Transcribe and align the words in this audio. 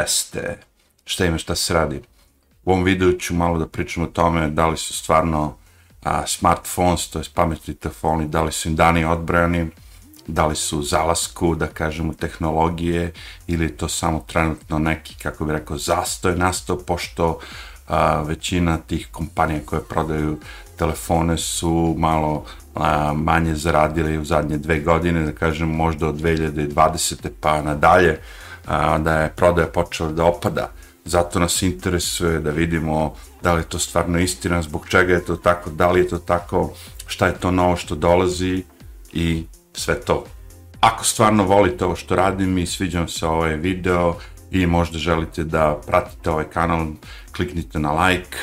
desete, 0.00 0.58
šta 1.04 1.24
ima, 1.24 1.38
šta 1.38 1.54
se 1.54 1.74
radi. 1.74 2.00
U 2.64 2.72
ovom 2.72 2.84
videu 2.84 3.12
ću 3.18 3.34
malo 3.34 3.58
da 3.58 3.66
pričam 3.66 4.02
o 4.02 4.06
tome 4.06 4.50
da 4.50 4.66
li 4.66 4.76
su 4.76 4.94
stvarno 4.94 5.56
a, 6.02 6.26
smartphones, 6.26 7.08
to 7.08 7.18
je 7.18 7.24
pametni 7.34 7.74
telefoni, 7.74 8.28
da 8.28 8.42
li 8.42 8.52
su 8.52 8.68
im 8.68 8.76
dani 8.76 9.04
odbrojani, 9.04 9.68
da 10.26 10.46
li 10.46 10.56
su 10.56 10.82
zalasku, 10.82 11.54
da 11.54 11.66
kažemo, 11.66 12.14
tehnologije 12.14 13.12
ili 13.46 13.76
to 13.76 13.88
samo 13.88 14.24
trenutno 14.26 14.78
neki, 14.78 15.14
kako 15.22 15.44
bih 15.44 15.52
rekao, 15.52 15.78
zastoj 15.78 16.36
nastao, 16.36 16.78
pošto 16.78 17.38
a, 17.88 18.22
većina 18.22 18.78
tih 18.78 19.08
kompanija 19.12 19.60
koje 19.66 19.82
prodaju 19.82 20.38
telefone 20.76 21.38
su 21.38 21.94
malo 21.98 22.44
a, 22.74 23.12
manje 23.12 23.54
zaradili 23.54 24.18
u 24.18 24.24
zadnje 24.24 24.58
dve 24.58 24.80
godine, 24.80 25.24
da 25.24 25.32
kažem 25.32 25.68
možda 25.68 26.08
od 26.08 26.20
2020. 26.20 27.28
pa 27.40 27.62
nadalje, 27.62 28.20
a, 28.66 28.98
da 28.98 29.14
je 29.20 29.32
prodaja 29.36 29.66
počela 29.66 30.12
da 30.12 30.24
opada. 30.24 30.70
Zato 31.04 31.38
nas 31.38 31.62
interesuje 31.62 32.40
da 32.40 32.50
vidimo 32.50 33.14
da 33.42 33.52
li 33.52 33.60
je 33.60 33.68
to 33.68 33.78
stvarno 33.78 34.18
istina, 34.18 34.62
zbog 34.62 34.88
čega 34.88 35.14
je 35.14 35.24
to 35.24 35.36
tako, 35.36 35.70
da 35.70 35.90
li 35.90 36.00
je 36.00 36.08
to 36.08 36.18
tako, 36.18 36.70
šta 37.06 37.26
je 37.26 37.38
to 37.38 37.50
novo 37.50 37.76
što 37.76 37.94
dolazi 37.94 38.64
i 39.12 39.44
sve 39.72 40.00
to. 40.00 40.24
Ako 40.80 41.04
stvarno 41.04 41.44
volite 41.44 41.84
ovo 41.84 41.96
što 41.96 42.16
radim 42.16 42.58
i 42.58 42.66
sviđam 42.66 43.08
se 43.08 43.26
ovaj 43.26 43.56
video 43.56 44.14
i 44.50 44.66
možda 44.66 44.98
želite 44.98 45.44
da 45.44 45.80
pratite 45.86 46.30
ovaj 46.30 46.44
kanal, 46.44 46.86
kliknite 47.36 47.78
na 47.78 48.06
like, 48.06 48.36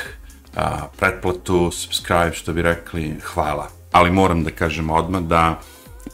a, 0.55 0.87
pretplatu, 0.97 1.71
subscribe, 1.71 2.33
što 2.33 2.53
bi 2.53 2.61
rekli, 2.61 3.15
hvala. 3.23 3.67
Ali 3.91 4.11
moram 4.11 4.43
da 4.43 4.51
kažem 4.51 4.89
odmah 4.89 5.21
da, 5.21 5.59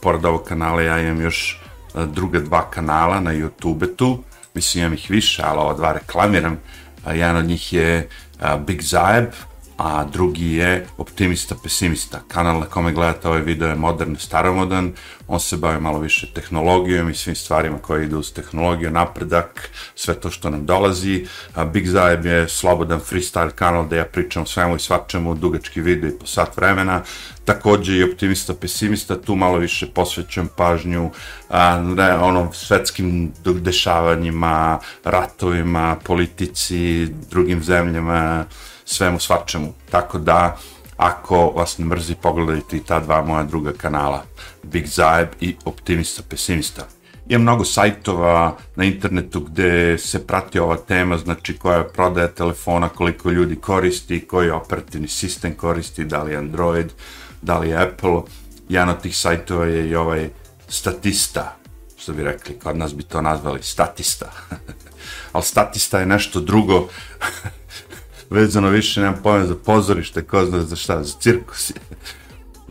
pored 0.01 0.25
ovog 0.25 0.43
kanala, 0.43 0.81
ja 0.81 0.99
imam 0.99 1.21
još 1.21 1.62
druga 1.95 2.39
dva 2.39 2.69
kanala 2.69 3.19
na 3.19 3.33
YouTube 3.33 3.95
tu, 3.95 4.23
mislim 4.53 4.81
imam 4.83 4.93
ih 4.93 5.09
više, 5.09 5.43
ali 5.45 5.59
ova 5.59 5.73
dva 5.73 5.91
reklamiram. 5.91 6.59
Jedan 7.13 7.35
od 7.35 7.45
njih 7.45 7.73
je 7.73 8.09
Big 8.67 8.81
Zaeb, 8.81 9.25
a 9.77 10.03
drugi 10.03 10.53
je 10.53 10.87
Optimista 10.97 11.55
Pesimista. 11.63 12.21
Kanal 12.27 12.59
na 12.59 12.65
kome 12.65 12.91
gledate 12.91 13.27
ovaj 13.27 13.41
video 13.41 13.67
je 13.67 13.75
modern, 13.75 14.15
staromodan, 14.15 14.93
on 15.27 15.39
se 15.39 15.57
bavi 15.57 15.81
malo 15.81 15.99
više 15.99 16.27
tehnologijom 16.33 17.09
i 17.09 17.15
svim 17.15 17.35
stvarima 17.35 17.77
koje 17.77 18.05
idu 18.05 18.19
uz 18.19 18.33
tehnologiju, 18.33 18.91
napredak, 18.91 19.69
sve 19.95 20.13
to 20.13 20.29
što 20.29 20.49
nam 20.49 20.65
dolazi. 20.65 21.25
Big 21.73 21.87
Zaeb 21.87 22.25
je 22.25 22.49
slobodan 22.49 22.99
freestyle 22.99 23.51
kanal 23.51 23.85
gde 23.85 23.97
ja 23.97 24.05
pričam 24.05 24.43
o 24.43 24.45
svemu 24.45 24.75
i 24.75 24.79
svačemu, 24.79 25.35
dugački 25.35 25.81
video 25.81 26.09
i 26.09 26.19
po 26.19 26.25
sat 26.25 26.57
vremena. 26.57 27.01
Takođe 27.45 27.95
i 27.95 28.03
Optimista 28.03 28.53
Pesimista, 28.53 29.21
tu 29.21 29.35
malo 29.35 29.57
više 29.57 29.87
posvećam 29.93 30.49
pažnju 30.57 31.11
a, 31.49 31.79
ne, 31.79 32.15
onom 32.15 32.53
svetskim 32.53 33.31
dešavanjima, 33.43 34.79
ratovima, 35.03 35.95
politici, 36.03 37.07
drugim 37.29 37.63
zemljama, 37.63 38.45
svemu 38.85 39.19
svačemu. 39.19 39.73
Tako 39.91 40.17
da, 40.19 40.57
ako 40.97 41.49
vas 41.55 41.77
ne 41.77 41.85
mrzi, 41.85 42.15
pogledajte 42.15 42.77
i 42.77 42.83
ta 42.83 42.99
dva 42.99 43.21
moja 43.21 43.43
druga 43.43 43.73
kanala, 43.73 44.23
Big 44.63 44.85
Zaeb 44.87 45.27
i 45.39 45.55
Optimista 45.65 46.23
Pesimista. 46.29 46.87
Ima 47.27 47.41
mnogo 47.41 47.65
sajtova 47.65 48.57
na 48.75 48.83
internetu 48.83 49.39
gde 49.39 49.97
se 49.97 50.27
prati 50.27 50.59
ova 50.59 50.77
tema, 50.77 51.17
znači 51.17 51.57
koja 51.57 51.77
je 51.77 51.87
prodaja 51.87 52.27
telefona, 52.27 52.89
koliko 52.89 53.29
ljudi 53.29 53.55
koristi, 53.55 54.27
koji 54.27 54.49
operativni 54.49 55.07
sistem 55.07 55.55
koristi, 55.55 56.05
da 56.05 56.23
li 56.23 56.35
Android, 56.35 56.91
da 57.41 57.59
li 57.59 57.75
Apple. 57.75 58.21
Jedan 58.69 58.89
od 58.89 59.01
tih 59.01 59.17
sajtova 59.17 59.65
je 59.65 59.89
i 59.89 59.95
ovaj 59.95 60.29
Statista, 60.67 61.55
što 61.97 62.13
bi 62.13 62.23
rekli, 62.23 62.59
kod 62.59 62.77
nas 62.77 62.95
bi 62.95 63.03
to 63.03 63.21
nazvali 63.21 63.63
Statista. 63.63 64.31
Ali 65.33 65.43
Statista 65.43 65.99
je 65.99 66.05
nešto 66.05 66.39
drugo 66.39 66.87
vezano 68.33 68.69
više, 68.69 69.01
nemam 69.01 69.19
pojma 69.23 69.45
za 69.45 69.55
pozorište, 69.55 70.21
ko 70.21 70.45
zna 70.45 70.61
za 70.61 70.75
šta, 70.75 71.03
za 71.03 71.13
cirkus. 71.19 71.71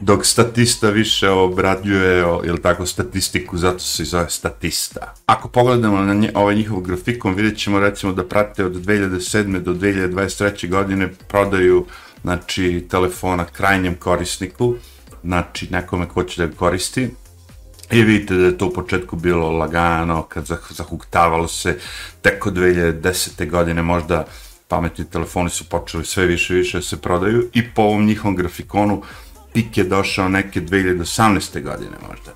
Dok 0.00 0.26
statista 0.26 0.90
više 0.90 1.28
obrađuje, 1.30 2.24
ili 2.44 2.62
tako, 2.62 2.86
statistiku, 2.86 3.58
zato 3.58 3.78
se 3.78 4.04
zove 4.04 4.30
statista. 4.30 5.14
Ako 5.26 5.48
pogledamo 5.48 5.98
na 6.02 6.14
nje, 6.14 6.30
ovaj 6.34 6.54
njihov 6.54 6.80
grafikon, 6.80 7.34
vidjet 7.34 7.58
ćemo 7.58 7.80
recimo 7.80 8.12
da 8.12 8.24
prate 8.28 8.64
od 8.64 8.72
2007. 8.72 9.58
do 9.58 9.74
2023. 9.74 10.68
godine 10.68 11.08
prodaju 11.28 11.86
znači, 12.22 12.86
telefona 12.90 13.44
krajnjem 13.44 13.94
korisniku, 13.94 14.74
znači 15.24 15.68
nekome 15.70 16.08
ko 16.08 16.24
će 16.24 16.46
da 16.46 16.56
koristi, 16.56 17.10
I 17.92 18.02
vidite 18.02 18.34
da 18.34 18.46
je 18.46 18.58
to 18.58 18.66
u 18.66 18.72
početku 18.72 19.16
bilo 19.16 19.50
lagano, 19.50 20.22
kad 20.22 20.46
zahuktavalo 20.70 21.48
se, 21.48 21.78
tek 22.22 22.46
od 22.46 22.54
2010. 22.54 23.50
godine 23.50 23.82
možda 23.82 24.24
pametni 24.72 25.04
telefoni 25.04 25.50
su 25.50 25.64
počeli 25.68 26.04
sve 26.04 26.26
više 26.26 26.54
i 26.54 26.56
više 26.56 26.78
da 26.78 26.82
se 26.82 27.00
prodaju 27.00 27.48
i 27.54 27.70
po 27.74 27.82
ovom 27.82 28.06
njihovom 28.06 28.36
grafikonu 28.36 29.02
pik 29.52 29.78
je 29.78 29.84
došao 29.84 30.28
neke 30.28 30.60
2018. 30.60 31.62
godine 31.62 31.96
možda. 32.08 32.32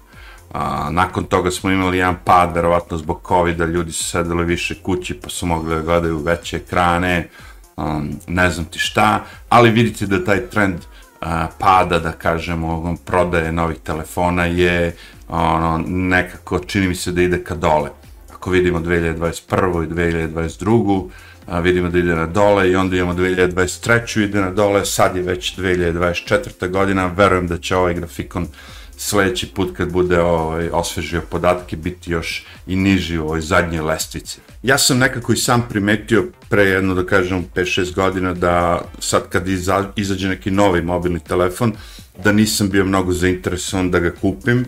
A, 0.52 0.90
nakon 0.90 1.24
toga 1.24 1.50
smo 1.50 1.70
imali 1.70 1.98
jedan 1.98 2.16
pad, 2.24 2.54
verovatno 2.54 2.98
zbog 2.98 3.20
covid 3.28 3.60
ljudi 3.60 3.92
su 3.92 4.04
sedeli 4.04 4.44
više 4.44 4.74
kući 4.82 5.14
pa 5.14 5.28
su 5.28 5.46
mogli 5.46 5.74
da 5.74 5.82
gledaju 5.82 6.18
veće 6.18 6.56
ekrane, 6.56 7.28
um, 7.76 8.10
ne 8.26 8.50
znam 8.50 8.66
ti 8.66 8.78
šta, 8.78 9.24
ali 9.48 9.70
vidite 9.70 10.06
da 10.06 10.24
taj 10.24 10.46
trend 10.46 10.80
a, 11.20 11.48
pada, 11.58 11.98
da 11.98 12.12
kažemo, 12.12 12.96
prodaje 13.04 13.52
novih 13.52 13.78
telefona 13.78 14.44
je 14.44 14.96
ono, 15.28 15.84
nekako, 15.86 16.58
čini 16.58 16.88
mi 16.88 16.94
se 16.94 17.12
da 17.12 17.22
ide 17.22 17.44
ka 17.44 17.54
dole. 17.54 17.90
Ako 18.34 18.50
vidimo 18.50 18.80
2021. 18.80 19.84
i 19.84 19.88
2022 19.88 21.08
a, 21.46 21.60
vidimo 21.60 21.90
da 21.90 21.98
ide 21.98 22.14
na 22.14 22.26
dole 22.26 22.70
i 22.70 22.76
onda 22.76 22.96
imamo 22.96 23.14
2023. 23.14 24.22
ide 24.22 24.40
na 24.40 24.50
dole, 24.50 24.84
sad 24.84 25.16
je 25.16 25.22
već 25.22 25.58
2024. 25.58 26.70
godina, 26.70 27.06
verujem 27.06 27.48
da 27.48 27.58
će 27.58 27.76
ovaj 27.76 27.94
grafikon 27.94 28.48
sledeći 28.96 29.46
put 29.46 29.76
kad 29.76 29.92
bude 29.92 30.20
ovaj, 30.20 30.68
osvežio 30.72 31.22
podatke 31.30 31.76
biti 31.76 32.12
još 32.12 32.44
i 32.66 32.76
niži 32.76 33.18
u 33.18 33.24
ovoj 33.24 33.40
zadnjoj 33.40 33.84
lestvici. 33.84 34.38
Ja 34.62 34.78
sam 34.78 34.98
nekako 34.98 35.32
i 35.32 35.36
sam 35.36 35.66
primetio 35.68 36.24
pre 36.48 36.62
jedno 36.62 36.94
da 36.94 37.06
kažem 37.06 37.46
5-6 37.54 37.94
godina 37.94 38.34
da 38.34 38.82
sad 38.98 39.28
kad 39.28 39.48
iza, 39.48 39.92
izađe 39.96 40.28
neki 40.28 40.50
novi 40.50 40.82
mobilni 40.82 41.20
telefon 41.20 41.72
da 42.24 42.32
nisam 42.32 42.68
bio 42.68 42.84
mnogo 42.84 43.12
zainteresovan 43.12 43.90
da 43.90 43.98
ga 43.98 44.10
kupim, 44.10 44.64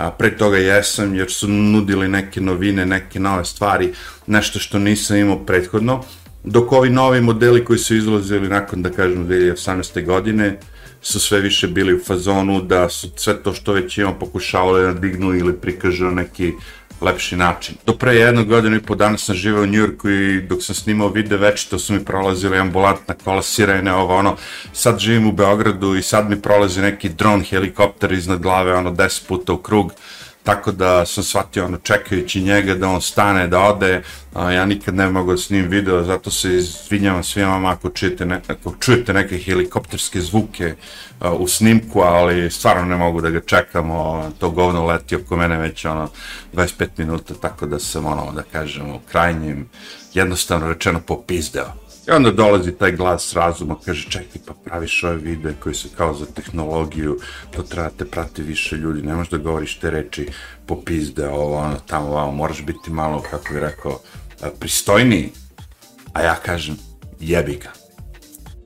a 0.00 0.10
pre 0.10 0.36
toga 0.36 0.58
jesam 0.58 1.14
jer 1.14 1.30
su 1.30 1.48
nudili 1.48 2.08
neke 2.08 2.40
novine, 2.40 2.86
neke 2.86 3.20
nove 3.20 3.44
stvari, 3.44 3.92
nešto 4.26 4.58
što 4.58 4.78
nisam 4.78 5.16
imao 5.16 5.44
prethodno 5.44 6.04
dok 6.44 6.72
ovi 6.72 6.90
novi 6.90 7.20
modeli 7.20 7.64
koji 7.64 7.78
su 7.78 7.96
izlazili 7.96 8.48
nakon, 8.48 8.82
da 8.82 8.90
kažem, 8.90 9.28
2018. 9.28 10.04
godine, 10.04 10.58
su 11.02 11.20
sve 11.20 11.40
više 11.40 11.68
bili 11.68 11.94
u 11.94 12.04
fazonu 12.04 12.62
da 12.62 12.88
su 12.88 13.10
sve 13.16 13.42
to 13.42 13.52
što 13.52 13.72
već 13.72 13.98
imamo 13.98 14.18
pokušavali 14.18 14.82
da 14.82 15.00
dignu 15.00 15.34
ili 15.34 15.52
prikažu 15.52 16.10
neki 16.10 16.52
lepši 17.00 17.36
način. 17.36 17.74
Do 17.86 17.92
pre 17.92 18.14
jednog 18.14 18.46
godina 18.46 18.76
i 18.76 18.80
po 18.80 18.94
dana 18.94 19.18
sam 19.18 19.34
živeo 19.34 19.62
u 19.62 19.66
Njurku 19.66 20.10
i 20.10 20.40
dok 20.42 20.62
sam 20.62 20.74
snimao 20.74 21.08
video 21.08 21.38
već 21.38 21.64
to 21.64 21.78
su 21.78 21.92
mi 21.92 22.04
prolazili 22.04 22.58
ambulantna 22.58 23.14
kola, 23.24 23.42
sirene, 23.42 23.92
ovo 23.92 24.16
ono. 24.16 24.36
Sad 24.72 24.98
živim 24.98 25.26
u 25.26 25.32
Beogradu 25.32 25.94
i 25.96 26.02
sad 26.02 26.30
mi 26.30 26.42
prolazi 26.42 26.80
neki 26.80 27.08
dron 27.08 27.42
helikopter 27.42 28.12
iznad 28.12 28.40
glave, 28.40 28.74
ono 28.74 28.90
10 28.90 29.28
puta 29.28 29.52
u 29.52 29.56
krug 29.56 29.92
tako 30.44 30.72
da 30.72 31.06
sam 31.06 31.24
shvatio 31.24 31.64
ono 31.64 31.76
čekajući 31.76 32.40
njega 32.40 32.74
da 32.74 32.88
on 32.88 33.00
stane 33.00 33.46
da 33.46 33.60
ode 33.60 34.02
a, 34.34 34.50
ja 34.50 34.64
nikad 34.64 34.94
ne 34.94 35.10
mogu 35.10 35.30
da 35.30 35.36
snim 35.36 35.68
video 35.68 36.04
zato 36.04 36.30
se 36.30 36.56
izvinjavam 36.56 37.24
svima 37.24 37.70
ako 37.70 37.90
čujete, 37.90 38.26
ne, 38.26 38.40
ako 38.48 38.74
čujete 38.80 39.12
neke 39.12 39.38
helikopterske 39.38 40.20
zvuke 40.20 40.74
a, 41.20 41.32
u 41.32 41.48
snimku 41.48 42.00
ali 42.00 42.50
stvarno 42.50 42.84
ne 42.84 42.96
mogu 42.96 43.20
da 43.20 43.30
ga 43.30 43.40
čekam 43.40 43.90
o, 43.90 44.30
to 44.38 44.50
govno 44.50 44.86
leti 44.86 45.16
oko 45.16 45.36
mene 45.36 45.56
već 45.56 45.84
ono 45.84 46.08
25 46.54 46.88
minuta 46.96 47.34
tako 47.34 47.66
da 47.66 47.78
sam 47.78 48.06
ono 48.06 48.32
da 48.32 48.42
kažem 48.42 48.90
u 48.90 49.00
krajnjim 49.10 49.68
jednostavno 50.14 50.68
rečeno 50.68 51.00
popizdeo 51.00 51.79
I 52.10 52.12
onda 52.12 52.30
dolazi 52.30 52.72
taj 52.72 52.92
glas 52.92 53.32
razuma, 53.32 53.76
kaže 53.84 54.10
čekaj 54.10 54.40
pa 54.46 54.54
praviš 54.64 55.04
ove 55.04 55.16
videe 55.16 55.54
koji 55.60 55.74
su 55.74 55.88
kao 55.96 56.14
za 56.14 56.26
tehnologiju, 56.26 57.18
to 57.50 57.62
treba 57.62 57.88
da 57.88 57.96
te 57.96 58.04
prati 58.04 58.42
više 58.42 58.76
ljudi, 58.76 59.02
ne 59.02 59.14
možeš 59.14 59.30
da 59.30 59.36
govoriš 59.36 59.78
te 59.78 59.90
reči 59.90 60.28
po 60.66 60.82
pizde, 60.82 61.28
ovo, 61.28 61.56
ono, 61.56 61.76
tamo, 61.86 62.08
ovo, 62.08 62.32
moraš 62.32 62.64
biti 62.64 62.90
malo, 62.90 63.22
kako 63.30 63.52
bih 63.52 63.62
rekao, 63.62 64.00
pristojniji. 64.60 65.30
A 66.12 66.22
ja 66.22 66.34
kažem, 66.34 66.76
jebi 67.20 67.56
ga. 67.56 67.79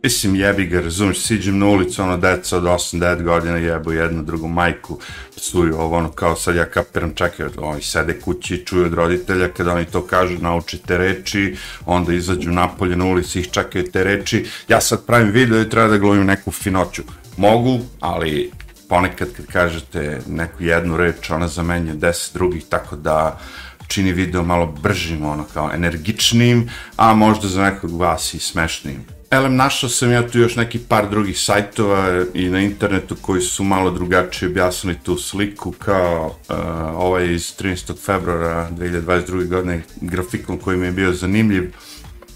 Mislim, 0.05 0.35
jebi 0.35 0.67
ga, 0.67 0.81
razumiješ, 0.81 1.21
siđem 1.21 1.59
na 1.59 1.67
ulicu, 1.67 2.03
ono, 2.03 2.17
deca 2.17 2.57
od 2.57 2.63
8-9 2.63 3.23
godina 3.23 3.57
jebu 3.57 3.93
jednu 3.93 4.23
drugu 4.23 4.49
majku, 4.49 4.99
psuju 5.37 5.77
ovo, 5.79 5.97
ono, 5.97 6.11
kao 6.11 6.37
sad 6.37 6.57
ja 6.57 6.65
kapiram, 6.65 7.15
čekaj, 7.15 7.47
oni 7.57 7.83
sede 7.83 8.21
kući 8.21 8.63
čuju 8.67 8.85
od 8.85 8.95
roditelja, 8.95 9.49
kada 9.49 9.73
oni 9.73 9.85
to 9.85 10.07
kažu, 10.07 10.39
naučite 10.39 10.99
reči, 10.99 11.57
onda 11.87 12.13
izađu 12.13 12.51
napolje 12.51 12.97
na 12.97 13.05
ulici, 13.05 13.41
ih 13.41 13.51
čekaju 13.51 13.91
te 13.93 14.05
reči, 14.05 14.45
ja 14.69 14.81
sad 14.81 15.07
pravim 15.07 15.31
video 15.31 15.61
i 15.61 15.71
treba 15.71 15.89
da 15.89 15.99
glumim 15.99 16.27
neku 16.27 16.51
finoću. 16.51 17.03
Mogu, 17.37 17.81
ali 18.01 18.51
ponekad 18.89 19.29
kad 19.37 19.47
kažete 19.47 20.21
neku 20.27 20.63
jednu 20.63 20.97
reč, 20.97 21.31
ona 21.31 21.49
zamenja 21.49 21.95
deset 21.95 22.35
drugih, 22.35 22.65
tako 22.69 22.97
da 22.97 23.41
čini 23.89 24.13
video 24.13 24.43
malo 24.43 24.67
bržim, 24.67 25.25
ono 25.25 25.45
kao 25.55 25.71
energičnim, 25.75 26.71
a 26.97 27.15
možda 27.15 27.49
za 27.49 27.63
nekog 27.63 28.01
vas 28.01 28.35
i 28.35 28.39
smešnim. 28.39 29.14
Elem, 29.31 29.57
našao 29.57 29.91
sam 29.91 30.13
ja 30.13 30.29
tu 30.29 30.39
još 30.39 30.57
neki 30.57 30.79
par 30.79 31.11
drugih 31.11 31.41
sajtova 31.41 32.25
i 32.35 32.49
na 32.49 32.61
internetu 32.61 33.17
koji 33.21 33.41
su 33.41 33.65
malo 33.65 33.91
drugačije 33.91 34.49
objasnili 34.49 34.99
tu 35.03 35.17
sliku 35.17 35.73
kao 35.73 36.27
uh, 36.27 36.57
ovaj 36.95 37.33
iz 37.33 37.57
13. 37.59 38.05
februara 38.05 38.69
2022. 38.71 39.49
godine 39.49 39.83
grafikon 40.01 40.59
koji 40.59 40.77
mi 40.77 40.87
je 40.87 40.93
bio 40.93 41.13
zanimljiv 41.13 41.73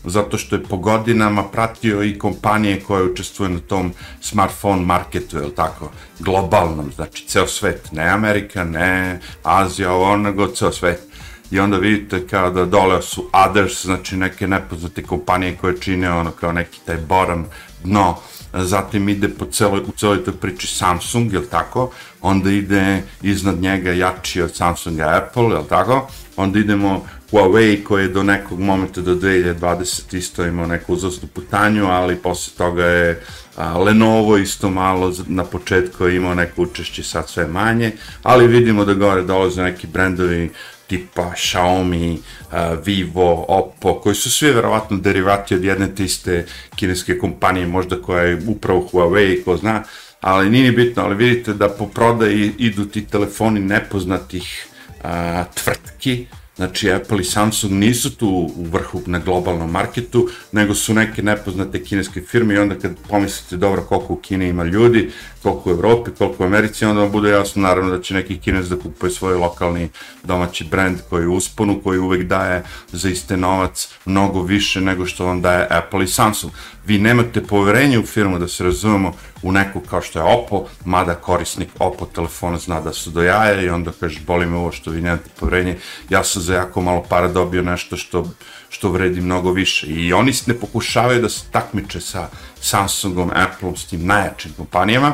zato 0.05 0.39
što 0.39 0.57
je 0.57 0.63
po 0.63 0.77
godinama 0.77 1.45
pratio 1.45 2.05
i 2.05 2.19
kompanije 2.19 2.81
koje 2.81 3.03
učestvuju 3.03 3.49
na 3.51 3.61
tom 3.61 3.93
smartphone 4.21 4.83
marketu, 4.83 5.39
je 5.39 5.55
tako, 5.55 5.91
globalnom, 6.19 6.93
znači 6.95 7.27
ceo 7.27 7.47
svet, 7.47 7.93
ne 7.93 8.09
Amerika, 8.09 8.65
ne 8.65 9.21
Azija, 9.43 9.93
ovo 9.93 10.17
nego 10.17 10.47
ceo 10.47 10.73
svet. 10.73 11.08
I 11.51 11.61
onda 11.61 11.77
vidite 11.77 12.27
kao 12.27 12.51
da 12.51 12.65
dole 12.65 13.03
su 13.03 13.31
others, 13.33 13.85
znači 13.85 14.17
neke 14.17 14.47
nepoznate 14.47 15.03
kompanije 15.03 15.57
koje 15.57 15.81
čine 15.81 16.13
ono 16.13 16.31
kao 16.31 16.53
neki 16.53 16.81
taj 16.87 16.97
boram 16.97 17.47
dno, 17.85 18.17
zatim 18.53 19.09
ide 19.09 19.29
po 19.29 19.47
celoj, 19.47 19.81
u 19.81 19.93
celoj 19.97 20.25
toj 20.25 20.35
priči 20.35 20.67
Samsung, 20.67 21.33
jel 21.33 21.43
tako, 21.51 21.91
onda 22.21 22.51
ide 22.51 23.03
iznad 23.23 23.61
njega 23.61 23.93
jači 23.93 24.43
od 24.43 24.57
Samsunga 24.57 25.23
Apple, 25.23 25.45
jel 25.45 25.65
tako, 25.69 26.09
onda 26.37 26.59
idemo 26.59 27.05
Huawei 27.31 27.85
koji 27.85 28.03
je 28.03 28.09
do 28.09 28.23
nekog 28.23 28.61
momenta 28.61 29.01
do 29.01 29.15
2020 29.15 30.17
isto 30.17 30.45
imao 30.45 30.67
neku 30.67 30.93
uzrasnu 30.93 31.29
putanju, 31.35 31.87
ali 31.87 32.17
posle 32.17 32.53
toga 32.57 32.85
je 32.85 33.23
a, 33.57 33.79
Lenovo 33.79 34.37
isto 34.37 34.71
malo 34.71 35.13
na 35.27 35.45
početku 35.45 36.05
je 36.05 36.17
imao 36.17 36.35
neko 36.35 36.63
učešće, 36.63 37.03
sad 37.03 37.29
sve 37.29 37.47
manje, 37.47 37.93
ali 38.23 38.47
vidimo 38.47 38.85
da 38.85 38.95
gore 38.95 39.23
dolaze 39.23 39.63
neki 39.63 39.87
brendovi 39.87 40.51
tipa 40.89 41.33
Xiaomi, 41.37 42.17
uh, 42.17 42.87
Vivo, 42.87 43.45
Oppo, 43.49 43.95
koji 43.95 44.15
su 44.15 44.31
svi 44.31 44.51
verovatno 44.51 44.97
derivati 44.97 45.55
od 45.55 45.65
jedne 45.65 45.95
te 45.95 46.05
iste 46.05 46.47
kineske 46.77 47.19
kompanije, 47.19 47.67
možda 47.67 48.03
koja 48.03 48.23
je 48.23 48.43
upravo 48.47 48.89
Huawei, 48.93 49.45
ko 49.45 49.57
zna, 49.57 49.83
ali 50.21 50.51
nije 50.51 50.71
ni 50.71 50.77
bitno, 50.77 51.03
ali 51.03 51.15
vidite 51.15 51.55
da 51.55 51.69
po 51.69 51.87
prodaji 51.87 52.53
idu 52.59 52.85
ti 52.85 53.07
telefoni 53.07 53.61
nepoznatih 53.61 54.67
uh, 55.05 55.11
tvrtki, 55.55 56.27
Znači, 56.59 56.93
Apple 56.93 57.21
i 57.21 57.25
Samsung 57.25 57.73
nisu 57.73 58.17
tu 58.17 58.29
u 58.57 58.65
vrhu 58.65 59.03
na 59.07 59.19
globalnom 59.19 59.71
marketu, 59.71 60.29
nego 60.53 60.75
su 60.75 60.95
neke 60.95 61.23
nepoznate 61.23 61.85
kineske 61.85 62.21
firme 62.21 62.55
i 62.55 62.59
onda 62.59 62.75
kad 62.75 62.97
pomislite 63.09 63.57
dobro 63.57 63.83
koliko 63.83 64.13
u 64.13 64.17
Kini 64.17 64.49
ima 64.49 64.65
ljudi, 64.65 65.11
koliko 65.43 65.71
u 65.71 65.73
Evropi, 65.73 66.11
koliko 66.19 66.43
u 66.43 66.47
Americi, 66.47 66.85
onda 66.85 67.01
vam 67.01 67.13
bude 67.13 67.31
jasno 67.31 67.63
naravno 67.63 67.97
da 67.97 68.03
će 68.03 68.15
neki 68.15 68.39
kinez 68.39 68.69
da 68.69 68.77
kupuje 68.77 69.11
svoj 69.11 69.35
lokalni 69.35 69.89
domaći 70.25 70.65
brand 70.65 70.99
koji 71.11 71.23
je 71.23 71.29
usponu, 71.29 71.81
koji 71.85 71.99
uvek 71.99 72.23
daje 72.23 72.63
za 72.93 73.09
iste 73.09 73.37
novac 73.37 73.89
mnogo 74.05 74.43
više 74.43 74.81
nego 74.81 75.07
što 75.07 75.27
vam 75.27 75.43
daje 75.43 75.67
Apple 75.71 76.05
i 76.05 76.07
Samsung. 76.07 76.53
Vi 76.87 76.99
nemate 76.99 77.43
poverenje 77.43 77.99
u 77.99 78.07
firmu 78.07 78.39
da 78.39 78.49
se 78.49 78.65
razumemo 78.65 79.13
u 79.43 79.53
neku 79.53 79.81
kao 79.81 80.03
što 80.03 80.19
je 80.19 80.25
Oppo, 80.25 80.67
mada 80.85 81.15
korisnik 81.15 81.69
Oppo 81.79 82.07
telefona 82.07 82.59
zna 82.59 82.81
da 82.81 82.93
su 82.93 83.11
do 83.11 83.23
jaja 83.23 83.63
i 83.63 83.69
onda 83.69 83.93
kaže 84.01 84.21
boli 84.27 84.47
me 84.47 84.57
ovo 84.57 84.73
što 84.73 84.91
vi 84.91 85.01
nemate 85.01 85.31
poverenje, 85.41 85.79
ja 86.11 86.25
sam 86.25 86.43
za 86.43 86.55
jako 86.55 86.81
malo 86.81 87.05
para 87.09 87.29
dobio 87.29 87.63
nešto 87.63 87.97
što, 87.97 88.31
što 88.69 88.91
vredi 88.91 89.21
mnogo 89.21 89.53
više. 89.53 89.87
I 89.87 90.13
oni 90.13 90.33
ne 90.47 90.55
pokušavaju 90.55 91.23
da 91.23 91.29
se 91.29 91.45
takmiče 91.51 92.01
sa 92.01 92.29
Samsungom, 92.61 93.31
Appleom, 93.35 93.77
s 93.77 93.87
tim 93.87 94.07
najjačim 94.07 94.53
kompanijama, 94.57 95.13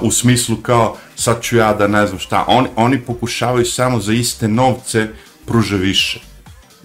u 0.00 0.10
smislu 0.10 0.56
kao 0.56 0.96
sad 1.16 1.42
ću 1.42 1.56
ja 1.56 1.74
da 1.74 1.88
ne 1.88 2.06
znam 2.06 2.18
šta, 2.18 2.44
oni, 2.48 2.68
oni 2.76 3.00
pokušavaju 3.00 3.66
samo 3.66 4.00
za 4.00 4.12
iste 4.12 4.48
novce 4.48 5.08
pruže 5.46 5.76
više. 5.76 6.20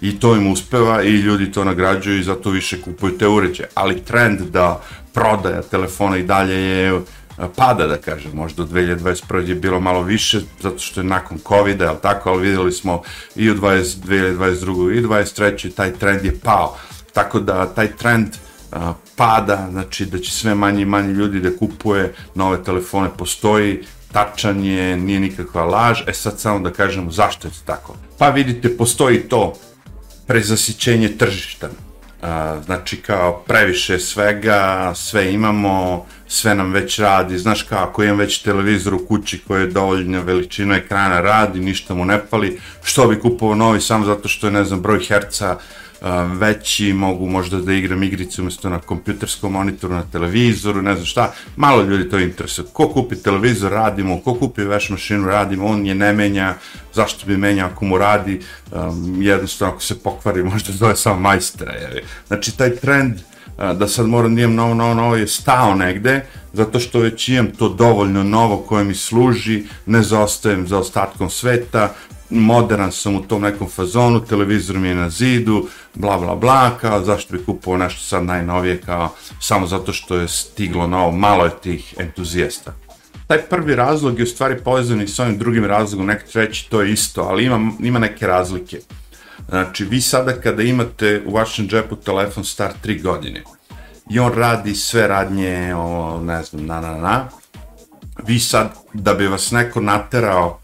I 0.00 0.20
to 0.20 0.36
im 0.36 0.52
uspeva 0.52 1.02
i 1.02 1.10
ljudi 1.10 1.52
to 1.52 1.64
nagrađuju 1.64 2.18
i 2.18 2.22
zato 2.22 2.50
više 2.50 2.82
kupuju 2.82 3.18
te 3.18 3.28
uređaje. 3.28 3.68
Ali 3.74 4.04
trend 4.04 4.40
da 4.40 4.82
prodaja 5.14 5.62
telefona 5.62 6.16
i 6.16 6.22
dalje 6.22 6.54
je 6.54 7.00
pada, 7.56 7.86
da 7.86 7.96
kažem, 7.96 8.32
možda 8.34 8.62
u 8.62 8.66
2021. 8.66 9.48
je 9.48 9.54
bilo 9.54 9.80
malo 9.80 10.02
više, 10.02 10.40
zato 10.60 10.78
što 10.78 11.00
je 11.00 11.04
nakon 11.04 11.38
COVID-a, 11.48 11.84
jel 11.84 11.96
tako, 12.02 12.30
ali 12.30 12.48
videli 12.48 12.72
smo 12.72 13.02
i 13.36 13.50
u 13.50 13.54
20, 13.54 13.96
2022. 14.06 14.98
i 14.98 15.02
2023. 15.02 15.74
taj 15.74 15.92
trend 15.92 16.24
je 16.24 16.38
pao. 16.40 16.76
Tako 17.12 17.40
da 17.40 17.66
taj 17.66 17.96
trend 17.96 18.28
a, 18.72 18.92
pada, 19.16 19.68
znači 19.70 20.06
da 20.06 20.18
će 20.18 20.32
sve 20.32 20.54
manje 20.54 20.82
i 20.82 20.84
manje 20.84 21.12
ljudi 21.12 21.40
da 21.40 21.56
kupuje 21.56 22.14
nove 22.34 22.64
telefone, 22.64 23.08
postoji, 23.18 23.84
tačan 24.12 24.64
je, 24.64 24.96
nije 24.96 25.20
nikakva 25.20 25.64
laž, 25.64 26.00
e 26.06 26.12
sad 26.12 26.40
samo 26.40 26.60
da 26.60 26.70
kažemo 26.70 27.10
zašto 27.10 27.48
je 27.48 27.52
to 27.52 27.60
tako. 27.64 27.96
Pa 28.18 28.30
vidite, 28.30 28.76
postoji 28.76 29.20
to 29.20 29.54
prezasićenje 30.26 31.08
tržišta. 31.08 31.68
A, 32.22 32.60
znači 32.64 32.96
kao 32.96 33.42
previše 33.46 33.98
svega, 33.98 34.92
sve 34.94 35.32
imamo, 35.32 36.06
sve 36.28 36.54
nam 36.54 36.72
već 36.72 36.98
radi, 36.98 37.38
znaš 37.38 37.62
kao 37.62 37.78
ako 37.78 38.02
imam 38.02 38.18
već 38.18 38.42
televizor 38.42 38.94
u 38.94 39.06
kući 39.06 39.40
koji 39.46 39.60
je 39.60 39.66
dovoljna 39.66 40.20
veličina 40.20 40.76
ekrana 40.76 41.20
radi, 41.20 41.60
ništa 41.60 41.94
mu 41.94 42.04
ne 42.04 42.20
pali, 42.30 42.60
što 42.82 43.08
bi 43.08 43.20
kupovao 43.20 43.56
novi 43.56 43.80
samo 43.80 44.04
zato 44.04 44.28
što 44.28 44.46
je 44.46 44.50
ne 44.50 44.64
znam 44.64 44.80
broj 44.80 45.04
herca 45.04 45.58
veći, 46.32 46.92
mogu 46.92 47.26
možda 47.26 47.58
da 47.58 47.72
igram 47.72 48.02
igrice 48.02 48.42
umesto 48.42 48.70
na 48.70 48.78
kompjuterskom 48.78 49.52
monitoru, 49.52 49.94
na 49.94 50.02
televizoru, 50.12 50.82
ne 50.82 50.94
znam 50.94 51.06
šta, 51.06 51.32
malo 51.56 51.82
ljudi 51.82 52.10
to 52.10 52.18
interesuje. 52.18 52.66
Ko 52.72 52.88
kupi 52.88 53.16
televizor, 53.16 53.72
radimo, 53.72 54.20
ko 54.20 54.34
kupi 54.34 54.64
veš 54.64 54.90
mašinu, 54.90 55.26
radimo, 55.26 55.66
on 55.66 55.86
je 55.86 55.94
ne 55.94 56.12
menja, 56.12 56.54
zašto 56.94 57.26
bi 57.26 57.36
menjao 57.36 57.68
ako 57.68 57.84
mu 57.84 57.98
radi, 57.98 58.40
um, 58.72 59.22
jednostavno 59.22 59.74
ako 59.74 59.82
se 59.82 59.98
pokvari, 59.98 60.42
možda 60.52 60.72
zove 60.72 60.96
samo 60.96 61.20
majstra, 61.20 61.72
jer. 61.72 62.02
Znači, 62.28 62.56
taj 62.56 62.76
trend 62.76 63.20
da 63.60 63.88
sad 63.88 64.06
moram 64.06 64.34
da 64.34 64.42
imam 64.42 64.54
novo, 64.54 64.74
novo, 64.74 64.94
novo 64.94 65.16
je 65.16 65.26
stao 65.26 65.74
negde, 65.74 66.26
zato 66.52 66.80
što 66.80 66.98
već 66.98 67.28
imam 67.28 67.50
to 67.50 67.68
dovoljno 67.68 68.22
novo 68.22 68.56
koje 68.56 68.84
mi 68.84 68.94
služi, 68.94 69.64
ne 69.86 70.02
zaostajem 70.02 70.68
za 70.68 70.78
ostatkom 70.78 71.30
sveta, 71.30 71.94
modern 72.30 72.90
sam 72.92 73.16
u 73.16 73.22
tom 73.22 73.42
nekom 73.42 73.68
fazonu, 73.68 74.20
televizor 74.20 74.78
mi 74.78 74.88
je 74.88 74.94
na 74.94 75.10
zidu, 75.10 75.68
bla 75.94 76.18
bla 76.18 76.36
bla, 76.36 76.78
kao 76.80 77.04
zašto 77.04 77.36
bi 77.36 77.44
kupovao 77.44 77.78
nešto 77.78 78.00
sad 78.00 78.24
najnovije, 78.24 78.80
kao 78.80 79.14
samo 79.40 79.66
zato 79.66 79.92
što 79.92 80.16
je 80.16 80.28
stiglo 80.28 80.86
novo, 80.86 81.10
malo 81.10 81.44
je 81.44 81.60
tih 81.62 81.94
entuzijasta. 81.98 82.72
Taj 83.26 83.42
prvi 83.42 83.74
razlog 83.74 84.18
je 84.18 84.22
u 84.22 84.26
stvari 84.26 84.56
povezan 84.64 85.02
i 85.02 85.08
s 85.08 85.18
ovim 85.18 85.38
drugim 85.38 85.64
razlogom, 85.64 86.06
neki 86.06 86.32
treći 86.32 86.70
to 86.70 86.82
je 86.82 86.92
isto, 86.92 87.22
ali 87.22 87.44
ima, 87.44 87.70
ima 87.80 87.98
neke 87.98 88.26
razlike. 88.26 88.80
Znači, 89.48 89.84
vi 89.84 90.00
sada 90.00 90.32
kada 90.32 90.62
imate 90.62 91.22
u 91.26 91.34
vašem 91.34 91.68
džepu 91.68 91.96
telefon 91.96 92.44
star 92.44 92.72
3 92.84 93.02
godine 93.02 93.42
i 94.10 94.18
on 94.18 94.32
radi 94.32 94.74
sve 94.74 95.08
radnje, 95.08 95.74
o, 95.74 96.20
ne 96.20 96.42
znam, 96.42 96.66
na, 96.66 96.80
na, 96.80 96.94
na, 96.94 97.28
vi 98.26 98.38
sad, 98.38 98.74
da 98.92 99.14
bi 99.14 99.26
vas 99.26 99.50
neko 99.50 99.80
naterao 99.80 100.60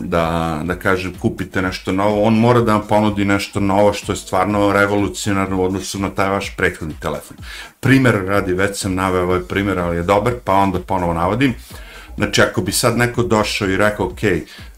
da, 0.00 0.60
da 0.64 0.74
kažem, 0.74 1.14
kupite 1.20 1.62
nešto 1.62 1.92
novo, 1.92 2.22
on 2.22 2.34
mora 2.34 2.60
da 2.60 2.72
vam 2.72 2.86
ponudi 2.88 3.24
nešto 3.24 3.60
novo 3.60 3.92
što 3.92 4.12
je 4.12 4.16
stvarno 4.16 4.72
revolucionarno 4.72 5.60
u 5.60 5.64
odnosu 5.64 5.98
na 5.98 6.10
taj 6.10 6.28
vaš 6.28 6.56
prethodni 6.56 6.94
telefon. 7.00 7.36
Primer 7.80 8.14
radi, 8.26 8.52
već 8.52 8.80
sam 8.80 8.94
naveo 8.94 9.22
ovaj 9.22 9.40
primer, 9.40 9.78
ali 9.78 9.96
je 9.96 10.02
dobar, 10.02 10.34
pa 10.44 10.52
onda 10.52 10.78
ponovo 10.78 11.14
navodim. 11.14 11.54
Znači, 12.16 12.42
ako 12.42 12.62
bi 12.62 12.72
sad 12.72 12.96
neko 12.96 13.22
došao 13.22 13.68
i 13.68 13.76
rekao, 13.76 14.06
ok, 14.06 14.18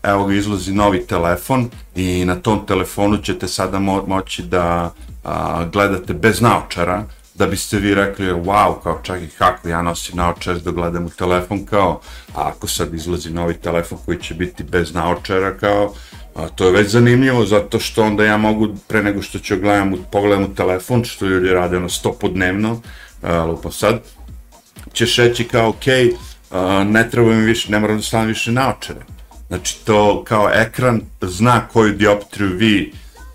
evo 0.03 0.25
ga 0.25 0.35
izlazi 0.35 0.73
novi 0.73 1.07
telefon 1.07 1.71
i 1.95 2.25
na 2.25 2.35
tom 2.35 2.67
telefonu 2.67 3.17
ćete 3.17 3.49
sada 3.49 3.79
mo 3.79 4.05
moći 4.07 4.43
da 4.43 4.95
a, 5.25 5.65
gledate 5.73 6.15
bez 6.15 6.41
naočara, 6.41 7.05
da 7.35 7.47
biste 7.47 7.79
vi 7.79 7.95
rekli, 7.95 8.27
wow, 8.27 8.83
kao 8.83 9.01
čak 9.03 9.23
i 9.23 9.29
kako 9.29 9.69
ja 9.69 9.83
nosim 9.83 10.17
naočar 10.17 10.59
da 10.59 10.71
gledam 10.71 11.07
u 11.07 11.11
telefon, 11.11 11.67
kao, 11.67 12.01
a 12.35 12.49
ako 12.49 12.67
sad 12.69 12.95
izlazi 12.95 13.31
novi 13.31 13.55
telefon 13.55 13.99
koji 14.05 14.19
će 14.19 14.35
biti 14.35 14.63
bez 14.63 14.95
naočara, 14.95 15.57
kao, 15.57 15.95
a, 16.35 16.49
to 16.49 16.65
je 16.67 16.73
već 16.73 16.91
zanimljivo, 16.91 17.47
zato 17.47 17.81
što 17.81 18.03
onda 18.03 18.25
ja 18.25 18.37
mogu, 18.37 18.69
pre 18.89 19.03
nego 19.03 19.23
što 19.23 19.39
ću 19.39 19.57
gledam, 19.57 19.95
pogledam 20.13 20.45
u 20.45 20.55
telefon, 20.55 21.05
što 21.05 21.27
ljudi 21.27 21.49
rade 21.49 21.77
ono 21.77 21.89
stopodnevno, 21.89 22.81
lupo 23.47 23.71
sad, 23.71 24.01
ćeš 24.93 25.17
reći 25.17 25.45
kao, 25.45 25.69
ok, 25.69 25.85
a, 26.51 26.85
ne 26.85 27.11
treba 27.11 27.29
mi 27.29 27.45
više, 27.45 27.71
ne 27.71 27.81
moram 27.81 27.97
da 27.97 28.03
stavim 28.03 28.29
više 28.29 28.53
naočare. 28.53 29.01
Znači, 29.49 29.85
to 29.85 30.25
kao 30.25 30.51
ekran 30.55 31.01
zna 31.21 31.69
koju 31.69 31.93
dioptriju 31.93 32.51
vi 32.57 32.93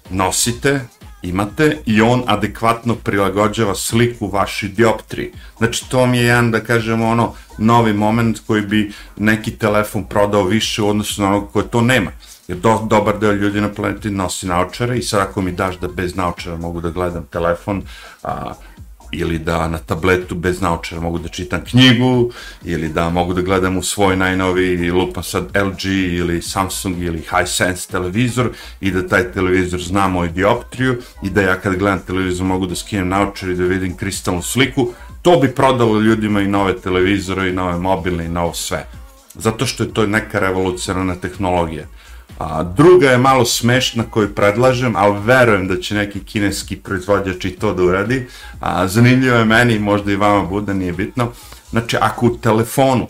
nosite, 0.10 0.80
imate 1.22 1.78
i 1.86 2.02
on 2.02 2.24
adekvatno 2.28 2.96
prilagođava 2.96 3.76
sliku 3.76 4.28
vaši 4.28 4.68
dioptriji. 4.70 5.32
Znači 5.58 5.90
to 5.90 6.06
mi 6.06 6.18
je 6.18 6.26
jedan, 6.26 6.52
da 6.52 6.60
kažemo, 6.60 7.08
ono, 7.08 7.34
novi 7.58 7.94
moment 7.94 8.40
koji 8.48 8.62
bi 8.62 8.92
neki 9.18 9.52
telefon 9.52 10.04
prodao 10.04 10.44
više 10.44 10.82
u 10.82 10.90
odnosu 10.90 11.22
na 11.22 11.28
onog 11.28 11.52
koje 11.52 11.68
to 11.68 11.82
nema. 11.82 12.12
Jer 12.48 12.58
do, 12.58 12.88
dobar 12.90 13.20
deo 13.20 13.32
ljudi 13.32 13.62
na 13.62 13.70
planeti 13.70 14.10
nosi 14.10 14.48
naočare 14.48 14.98
i 14.98 15.02
sad 15.02 15.22
ako 15.22 15.42
mi 15.42 15.52
daš 15.52 15.80
da 15.80 15.88
bez 15.88 16.16
naočara 16.16 16.58
mogu 16.58 16.82
da 16.82 16.90
gledam 16.90 17.26
telefon, 17.32 17.84
a, 18.24 18.54
ili 19.12 19.40
da 19.40 19.68
na 19.68 19.78
tabletu 19.78 20.36
bez 20.36 20.62
naočara 20.62 21.02
mogu 21.02 21.20
da 21.20 21.30
čitam 21.30 21.62
knjigu, 21.66 22.32
ili 22.64 22.90
da 22.90 23.10
mogu 23.10 23.34
da 23.34 23.42
gledam 23.42 23.78
u 23.78 23.84
svoj 23.84 24.18
najnoviji 24.18 24.92
lupa 24.92 25.24
sad 25.24 25.44
LG 25.44 25.86
ili 25.86 26.42
Samsung 26.42 27.04
ili 27.04 27.22
Hisense 27.22 27.88
televizor 27.92 28.50
i 28.82 28.92
da 28.92 29.08
taj 29.08 29.32
televizor 29.32 29.82
zna 29.82 30.08
moju 30.08 30.32
dioptriju 30.32 31.02
i 31.24 31.30
da 31.30 31.42
ja 31.42 31.56
kad 31.56 31.76
gledam 31.76 32.00
televizor 32.00 32.46
mogu 32.46 32.66
da 32.66 32.76
skinem 32.76 33.08
naočar 33.08 33.50
i 33.50 33.56
da 33.56 33.64
vidim 33.64 33.98
kristalnu 33.98 34.42
sliku, 34.42 34.94
to 35.22 35.40
bi 35.40 35.48
prodalo 35.56 36.00
ljudima 36.00 36.42
i 36.42 36.48
nove 36.48 36.78
televizore 36.78 37.50
i 37.50 37.54
nove 37.54 37.80
mobilne 37.80 38.26
i 38.26 38.30
novo 38.30 38.54
sve. 38.54 38.86
Zato 39.36 39.66
što 39.66 39.84
je 39.84 39.94
to 39.94 40.08
neka 40.08 40.40
revolucionarna 40.40 41.16
tehnologija. 41.16 41.86
A, 42.38 42.64
druga 42.64 43.10
je 43.10 43.18
malo 43.18 43.46
smešna 43.46 44.04
koju 44.10 44.36
predlažem, 44.36 44.96
ali 44.96 45.20
verujem 45.24 45.68
da 45.68 45.80
će 45.80 45.96
neki 45.96 46.20
kineski 46.20 46.76
proizvođač 46.76 47.46
i 47.46 47.52
to 47.52 47.74
da 47.74 47.84
uradi. 47.84 48.28
A, 48.60 48.88
zanimljivo 48.88 49.38
je 49.38 49.46
meni, 49.46 49.80
možda 49.80 50.12
i 50.12 50.16
vama 50.16 50.44
bude, 50.44 50.74
nije 50.74 50.94
bitno. 50.94 51.32
Znači, 51.70 51.98
ako 52.02 52.26
u 52.26 52.38
telefonu 52.38 53.08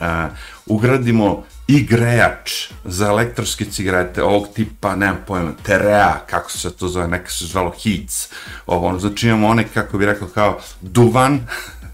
a, 0.00 0.28
ugradimo 0.66 1.44
i 1.68 1.82
grejač 1.84 2.70
za 2.84 3.06
elektronske 3.06 3.64
cigarete 3.64 4.22
ovog 4.22 4.48
tipa, 4.54 4.96
nemam 4.96 5.18
pojma, 5.26 5.52
Terea, 5.62 6.20
kako 6.26 6.50
se 6.50 6.76
to 6.76 6.88
zove, 6.88 7.08
neka 7.08 7.30
se 7.30 7.46
zvalo 7.46 7.70
Heats, 7.82 8.28
ovo, 8.66 8.98
znači 8.98 9.28
imamo 9.28 9.48
one, 9.48 9.64
kako 9.74 9.98
bi 9.98 10.06
rekao, 10.06 10.28
kao 10.28 10.58
duvan, 10.80 11.40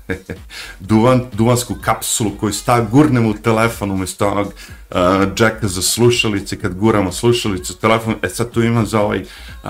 duvan, 0.81 1.25
duvansku 1.33 1.75
kapsulu 1.81 2.31
koju 2.41 2.53
stav, 2.53 2.87
gurnemo 2.91 3.29
u 3.29 3.35
telefon 3.35 3.91
umesto 3.91 4.29
onog 4.29 4.47
uh, 4.47 5.35
džeka 5.35 5.69
za 5.69 5.83
slušalice, 5.83 6.59
kad 6.59 6.75
guramo 6.75 7.13
slušalice 7.13 7.73
u 7.73 7.77
telefon, 7.77 8.15
e 8.23 8.29
sad 8.29 8.51
tu 8.51 8.63
ima 8.63 8.85
za 8.85 9.01
ovaj, 9.01 9.21
uh, 9.21 9.69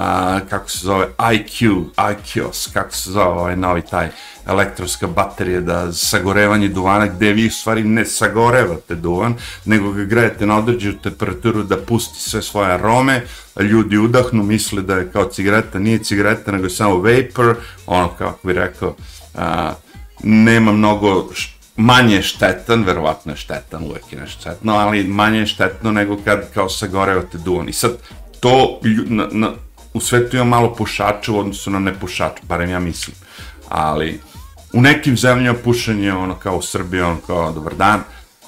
kako 0.50 0.70
se 0.70 0.78
zove, 0.78 1.08
IQ, 1.18 1.84
IQOS, 1.96 2.72
kako 2.72 2.92
se 2.92 3.10
zove 3.10 3.26
ovaj 3.26 3.56
novi 3.56 3.82
taj 3.90 4.08
elektronska 4.46 5.06
baterija 5.06 5.60
da 5.60 5.92
sagorevanje 5.92 6.68
duvana 6.68 7.06
gde 7.06 7.32
vi 7.32 7.46
u 7.46 7.50
stvari 7.50 7.84
ne 7.84 8.04
sagorevate 8.04 8.94
duvan, 8.94 9.34
nego 9.64 9.92
ga 9.92 10.04
grejete 10.04 10.46
na 10.46 10.58
određenu 10.58 10.98
temperaturu 11.02 11.62
da 11.62 11.76
pusti 11.76 12.20
sve 12.20 12.42
svoje 12.42 12.72
arome, 12.72 13.22
ljudi 13.60 13.98
udahnu, 13.98 14.42
misle 14.42 14.82
da 14.82 14.96
je 14.96 15.10
kao 15.12 15.24
cigareta, 15.24 15.78
nije 15.78 15.98
cigareta, 15.98 16.52
nego 16.52 16.64
je 16.64 16.70
samo 16.70 16.96
vapor, 16.96 17.56
ono 17.86 18.08
kako 18.08 18.46
bi 18.46 18.52
rekao, 18.52 18.96
uh, 19.34 19.40
nema 20.24 20.72
mnogo 20.72 21.28
manje 21.76 22.22
štetan, 22.22 22.84
verovatno 22.84 23.32
je 23.32 23.36
štetan, 23.36 23.84
uvek 23.84 24.12
je 24.12 24.20
nešto 24.20 24.40
štetno, 24.40 24.74
ali 24.74 25.04
manje 25.04 25.38
je 25.38 25.46
štetno 25.46 25.92
nego 25.92 26.16
kad 26.24 26.52
kao 26.54 26.68
sagorevate 26.68 27.38
duvan. 27.38 27.68
I 27.68 27.72
sad, 27.72 27.92
to 28.40 28.80
na, 29.06 29.28
na, 29.32 29.50
u 29.94 30.00
svetu 30.00 30.36
ima 30.36 30.44
malo 30.44 30.74
pušača 30.74 31.32
u 31.32 31.38
odnosu 31.38 31.70
na 31.70 31.78
nepušača, 31.78 32.42
barem 32.42 32.70
ja 32.70 32.80
mislim. 32.80 33.16
Ali 33.68 34.20
u 34.72 34.80
nekim 34.80 35.16
zemljama 35.16 35.58
pušenje 35.64 36.12
ono 36.12 36.34
kao 36.34 36.56
u 36.56 36.62
Srbiji, 36.62 37.00
ono 37.00 37.20
kao 37.26 37.52
dobar 37.52 37.74
dan, 37.74 38.00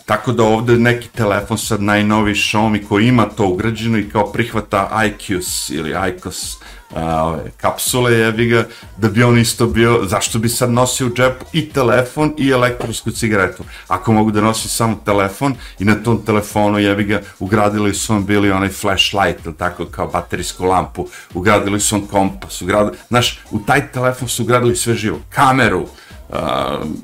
Tako 0.07 0.33
da 0.33 0.43
ovde 0.45 0.77
neki 0.79 1.09
telefon 1.09 1.59
sad 1.59 1.83
najnovi 1.83 2.35
Xiaomi 2.35 2.89
koji 2.89 3.09
ima 3.09 3.25
to 3.25 3.49
ugrađeno 3.49 3.99
i 3.99 4.09
kao 4.09 4.33
prihvata 4.33 4.91
IQOS 4.93 5.75
ili 5.75 5.91
IQOS 5.91 6.57
a, 6.95 7.25
ove, 7.25 7.51
kapsule, 7.57 8.13
jebi 8.13 8.47
ga, 8.47 8.65
da 8.97 9.09
bi 9.09 9.23
on 9.23 9.39
isto 9.39 9.67
bio, 9.67 10.05
zašto 10.05 10.39
bi 10.39 10.49
sad 10.49 10.71
nosio 10.71 11.07
u 11.07 11.11
džepu 11.11 11.45
i 11.53 11.69
telefon 11.69 12.35
i 12.39 12.51
elektronsku 12.51 13.11
cigaretu. 13.11 13.65
Ako 13.89 14.13
mogu 14.13 14.31
da 14.31 14.41
nosi 14.41 14.69
samo 14.69 15.01
telefon 15.05 15.55
i 15.79 15.85
na 15.85 15.95
tom 15.95 16.25
telefonu, 16.27 16.79
jebi 16.79 17.05
ga, 17.05 17.21
ugradili 17.39 17.95
su 17.95 18.13
vam 18.13 18.27
bili 18.27 18.51
onaj 18.51 18.69
flashlight, 18.69 19.47
ili 19.47 19.57
tako, 19.57 19.85
kao 19.87 20.07
baterijsku 20.07 20.65
lampu, 20.65 21.09
ugradili 21.35 21.81
su 21.81 21.97
vam 21.97 22.07
kompas, 22.07 22.63
ugradili, 22.63 22.97
znaš, 23.09 23.41
u 23.51 23.59
taj 23.59 23.93
telefon 23.93 24.29
su 24.29 24.43
ugradili 24.43 24.77
sve 24.77 24.95
živo, 24.95 25.19
kameru, 25.31 25.87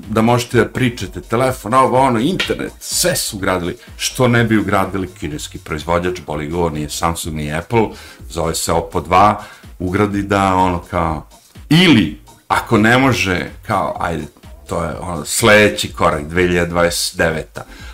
da 0.07 0.21
možete 0.21 0.57
da 0.57 0.69
pričate, 0.69 1.21
telefon, 1.21 1.73
ovo, 1.73 1.99
ono, 1.99 2.19
internet, 2.19 2.71
sve 2.79 3.15
su 3.15 3.37
ugradili. 3.37 3.77
Što 3.97 4.27
ne 4.27 4.43
bi 4.43 4.57
ugradili 4.57 5.09
kineski 5.19 5.57
proizvođač, 5.57 6.21
boli 6.27 6.47
go, 6.47 6.69
nije 6.69 6.89
Samsung, 6.89 7.35
nije 7.35 7.57
Apple, 7.57 7.87
zove 8.29 8.55
se 8.55 8.71
Oppo 8.71 9.01
2, 9.01 9.35
ugradi 9.79 10.21
da, 10.21 10.55
ono, 10.55 10.79
kao, 10.79 11.27
ili, 11.69 12.21
ako 12.47 12.77
ne 12.77 12.97
može, 12.97 13.49
kao, 13.67 13.97
ajde, 13.99 14.23
to 14.67 14.83
je 14.83 14.97
ono, 14.99 15.25
sledeći 15.25 15.93
korak, 15.93 16.23
2029. 16.23 17.43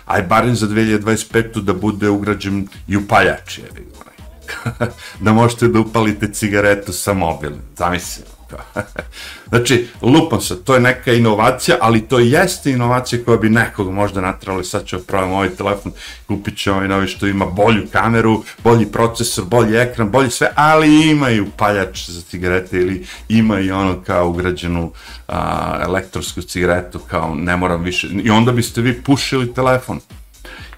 Aj 0.06 0.22
barem 0.22 0.56
za 0.56 0.66
2025. 0.66 1.60
da 1.60 1.72
bude 1.72 2.08
ugrađen 2.08 2.68
i 2.88 2.96
upaljač, 2.96 3.58
je, 3.58 3.64
da 5.24 5.32
možete 5.32 5.68
da 5.68 5.80
upalite 5.80 6.32
cigaretu 6.32 6.92
sa 6.92 7.12
mobilom, 7.12 7.58
zamislimo 7.76 8.39
znači, 9.48 9.88
lupam 10.02 10.40
se, 10.40 10.64
to 10.64 10.74
je 10.74 10.80
neka 10.80 11.12
inovacija, 11.12 11.76
ali 11.80 12.00
to 12.00 12.18
jeste 12.18 12.70
inovacija 12.70 13.24
koja 13.24 13.36
bi 13.36 13.50
nekog 13.50 13.92
možda 13.92 14.20
natrali, 14.20 14.64
sad 14.64 14.86
ću 14.86 14.96
opravim 14.96 15.32
ovaj 15.32 15.48
telefon, 15.48 15.92
kupit 16.26 16.58
ću 16.58 16.72
ovaj 16.72 16.88
novi 16.88 17.06
što 17.06 17.26
ima 17.26 17.46
bolju 17.46 17.86
kameru, 17.92 18.44
bolji 18.64 18.86
procesor, 18.86 19.44
bolji 19.44 19.76
ekran, 19.76 20.10
bolji 20.10 20.30
sve, 20.30 20.50
ali 20.54 21.10
ima 21.10 21.30
i 21.30 21.40
upaljač 21.40 22.08
za 22.08 22.22
cigarete 22.22 22.76
ili 22.76 23.06
ima 23.28 23.60
i 23.60 23.70
ono 23.70 24.02
kao 24.06 24.28
ugrađenu 24.28 24.92
a, 25.28 25.78
elektronsku 25.82 26.42
cigaretu, 26.42 26.98
kao 26.98 27.34
ne 27.34 27.56
moram 27.56 27.82
više, 27.82 28.08
i 28.24 28.30
onda 28.30 28.52
biste 28.52 28.80
vi 28.80 29.02
pušili 29.02 29.54
telefon 29.54 30.00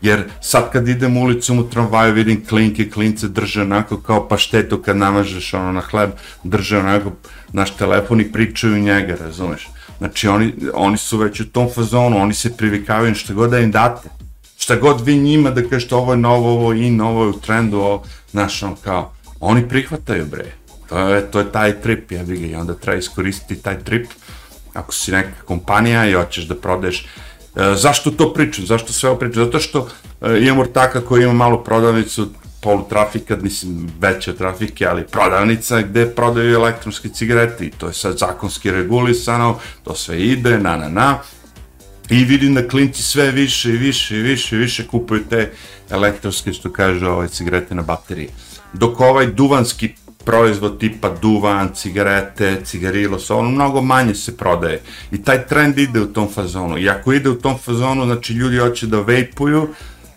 jer 0.03 0.25
sad 0.41 0.73
kad 0.73 0.89
idem 0.89 1.17
ulicom 1.17 1.59
u 1.59 1.71
tramvaju 1.71 2.15
vidim 2.15 2.45
klinke, 2.49 2.91
klince 2.91 3.29
drže 3.29 3.63
onako 3.63 4.01
kao 4.01 4.29
paštetu 4.29 4.83
kad 4.83 4.97
namažeš 4.97 5.55
ono 5.55 5.73
na 5.73 5.81
hleb, 5.81 6.11
drže 6.45 6.79
onako 6.79 7.13
naš 7.53 7.77
telefon 7.77 8.21
i 8.21 8.33
pričaju 8.33 8.79
njega, 8.79 9.17
razumeš? 9.21 9.69
Znači 9.99 10.29
oni, 10.29 10.55
oni 10.75 10.97
su 10.97 11.19
već 11.19 11.41
u 11.41 11.51
tom 11.51 11.69
fazonu, 11.75 12.19
oni 12.19 12.35
se 12.35 12.57
privikavaju 12.57 13.15
šta 13.15 13.35
god 13.35 13.51
da 13.51 13.59
im 13.59 13.71
date. 13.71 14.09
Šta 14.59 14.77
god 14.77 15.01
vi 15.01 15.19
njima 15.19 15.51
da 15.51 15.69
kažete 15.69 15.95
ovo 15.95 16.13
je 16.13 16.19
novo, 16.19 16.53
ovo 16.53 16.73
je 16.73 16.87
in, 16.87 17.01
ovo 17.01 17.25
je 17.25 17.29
u 17.29 17.41
trendu, 17.41 17.79
ovo, 17.79 18.05
znaš, 18.31 18.63
on 18.63 18.77
kao, 18.85 19.13
oni 19.41 19.69
prihvataju 19.69 20.27
bre. 20.27 20.53
To 20.89 20.99
je, 20.99 21.31
to 21.31 21.39
je 21.39 21.53
taj 21.53 21.81
trip, 21.81 22.13
ja 22.13 22.23
bih 22.23 22.41
ga, 22.41 22.47
i 22.47 22.55
onda 22.55 22.75
treba 22.75 22.99
iskoristiti 22.99 23.63
taj 23.63 23.79
trip. 23.79 24.07
Ako 24.75 24.95
si 24.95 25.13
neka 25.13 25.43
kompanija 25.45 26.07
i 26.07 26.13
hoćeš 26.13 26.45
da 26.45 26.55
prodaješ 26.55 27.07
E, 27.57 27.75
zašto 27.77 28.11
to 28.11 28.33
pričam? 28.33 28.67
Zašto 28.67 28.93
sve 28.93 29.11
ovo 29.11 29.19
pričam? 29.19 29.45
Zato 29.45 29.61
što 29.61 29.89
e, 30.21 30.39
imam 30.41 30.59
ortaka 30.59 31.01
koji 31.01 31.23
ima 31.23 31.33
malu 31.33 31.65
prodavnicu, 31.65 32.29
polu 32.63 32.85
trafika, 32.89 33.37
mislim 33.37 33.91
veće 34.01 34.37
trafike, 34.37 34.87
ali 34.87 35.07
prodavnica 35.07 35.83
gde 35.83 36.07
prodaju 36.07 36.55
elektronske 36.55 37.09
cigarete 37.09 37.67
i 37.67 37.71
to 37.71 37.87
je 37.87 37.95
sad 37.95 38.19
zakonski 38.19 38.71
regulisano, 38.71 39.59
to 39.85 39.95
sve 39.95 40.21
ide, 40.21 40.59
na 40.59 40.77
na 40.77 40.89
na. 40.89 41.19
I 42.11 42.25
vidim 42.25 42.55
da 42.55 42.69
klinci 42.69 43.03
sve 43.03 43.31
više 43.31 43.69
i 43.69 43.77
više 43.77 44.17
i 44.17 44.23
više 44.23 44.57
i 44.57 44.59
više 44.59 44.87
kupuju 44.87 45.25
te 45.31 45.53
elektronske, 45.91 46.53
što 46.53 46.73
kaže, 46.73 47.09
ove 47.09 47.29
cigarete 47.29 47.75
na 47.75 47.83
bateriji. 47.83 48.29
Dok 48.73 49.01
ovaj 49.01 49.27
duvanski 49.27 49.95
proizvod 50.25 50.79
tipa 50.79 51.11
duvan, 51.23 51.71
cigarete, 51.75 52.61
cigarilo, 52.65 53.19
sa 53.19 53.37
ono 53.37 53.51
mnogo 53.51 53.83
manje 53.83 54.15
se 54.15 54.37
prodaje. 54.37 54.81
I 55.13 55.23
taj 55.23 55.47
trend 55.47 55.79
ide 55.79 56.01
u 56.01 56.13
tom 56.13 56.29
fazonu. 56.35 56.79
I 56.79 56.89
ako 56.89 57.13
ide 57.13 57.31
u 57.31 57.35
tom 57.35 57.59
fazonu, 57.59 58.05
znači 58.05 58.33
ljudi 58.33 58.59
hoće 58.59 58.87
da 58.87 59.01
vejpuju, 59.01 59.69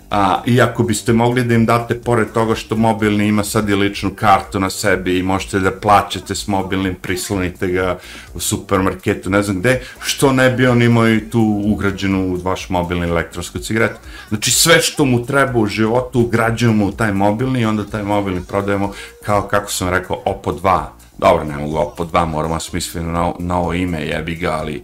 A, 0.09 0.41
I 0.45 0.61
ako 0.61 0.83
biste 0.83 1.13
mogli 1.13 1.43
da 1.43 1.53
im 1.53 1.65
date, 1.65 1.95
pored 2.01 2.31
toga 2.31 2.55
što 2.55 2.75
mobilni 2.75 3.27
ima 3.27 3.43
sad 3.43 3.69
i 3.69 3.75
ličnu 3.75 4.11
kartu 4.15 4.59
na 4.59 4.69
sebi 4.69 5.17
i 5.17 5.23
možete 5.23 5.59
da 5.59 5.71
plaćate 5.71 6.35
s 6.35 6.47
mobilnim, 6.47 6.95
prislonite 6.95 7.67
ga 7.67 7.97
u 8.33 8.39
supermarketu, 8.39 9.29
ne 9.29 9.43
znam 9.43 9.59
gde, 9.59 9.81
što 9.99 10.31
ne 10.31 10.49
bi 10.49 10.67
on 10.67 10.81
imao 10.81 11.09
i 11.09 11.29
tu 11.29 11.61
ugrađenu 11.65 12.33
u 12.33 12.35
vaš 12.35 12.69
mobilni 12.69 13.07
elektronsku 13.07 13.59
cigaretu. 13.59 13.99
Znači 14.29 14.51
sve 14.51 14.81
što 14.81 15.05
mu 15.05 15.25
treba 15.25 15.59
u 15.59 15.65
životu 15.65 16.19
ugrađujemo 16.19 16.85
u 16.85 16.91
taj 16.91 17.13
mobilni 17.13 17.61
i 17.61 17.65
onda 17.65 17.85
taj 17.85 18.03
mobilni 18.03 18.41
prodajemo 18.47 18.93
kao, 19.23 19.41
kako 19.41 19.71
sam 19.71 19.89
rekao, 19.89 20.21
Oppo 20.25 20.51
2. 20.51 20.83
Dobro, 21.17 21.43
ne 21.43 21.57
mogu 21.57 21.77
Oppo 21.77 22.05
2, 22.05 22.25
moramo 22.25 22.59
smisliti 22.59 23.07
novo, 23.07 23.35
novo 23.39 23.73
ime, 23.73 24.01
jebi 24.01 24.35
ga, 24.35 24.51
ali 24.51 24.81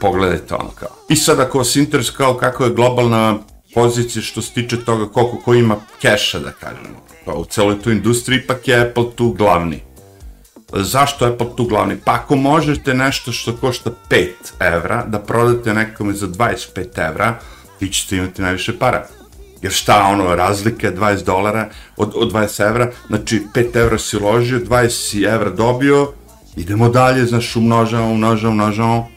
pogledajte 0.00 0.54
ono 0.54 0.70
kao. 0.70 0.88
I 1.08 1.16
sad 1.16 1.40
ako 1.40 1.58
vas 1.58 1.76
interesuje 1.76 2.16
kao 2.16 2.34
kako 2.34 2.64
je 2.64 2.74
globalna 2.74 3.38
pozicije 3.74 4.22
što 4.22 4.42
se 4.42 4.52
tiče 4.52 4.84
toga 4.84 5.06
koliko 5.06 5.36
ko 5.36 5.54
ima 5.54 5.76
keša, 6.00 6.38
da 6.38 6.50
kažemo. 6.50 7.02
Pa 7.24 7.34
u 7.34 7.44
celoj 7.44 7.82
tu 7.82 7.90
industriji 7.90 8.38
ipak 8.38 8.68
je 8.68 8.80
Apple 8.80 9.04
tu 9.16 9.32
glavni. 9.32 9.80
Zašto 10.72 11.26
Apple 11.26 11.56
tu 11.56 11.64
glavni? 11.64 11.96
Pa 12.04 12.12
ako 12.12 12.36
možete 12.36 12.94
nešto 12.94 13.32
što 13.32 13.56
košta 13.56 13.90
5 14.10 14.28
evra, 14.60 15.04
da 15.06 15.18
prodate 15.18 15.74
nekome 15.74 16.12
za 16.12 16.26
25 16.26 17.08
evra, 17.08 17.38
vi 17.80 17.88
ćete 17.88 18.16
imati 18.16 18.42
najviše 18.42 18.78
para. 18.78 19.06
Jer 19.62 19.72
šta, 19.72 20.02
ono, 20.02 20.34
razlika 20.34 20.86
je 20.86 20.96
20 20.96 21.24
dolara 21.24 21.68
od, 21.96 22.12
od 22.14 22.32
20 22.32 22.68
evra, 22.68 22.90
znači 23.06 23.42
5 23.54 23.76
evra 23.76 23.98
si 23.98 24.16
uložio, 24.16 24.60
20 24.60 25.34
evra 25.34 25.50
dobio, 25.50 26.12
idemo 26.56 26.88
dalje, 26.88 27.26
znaš, 27.26 27.56
umnožavamo, 27.56 28.12
umnožavamo, 28.12 28.62
umnožavamo. 28.62 29.08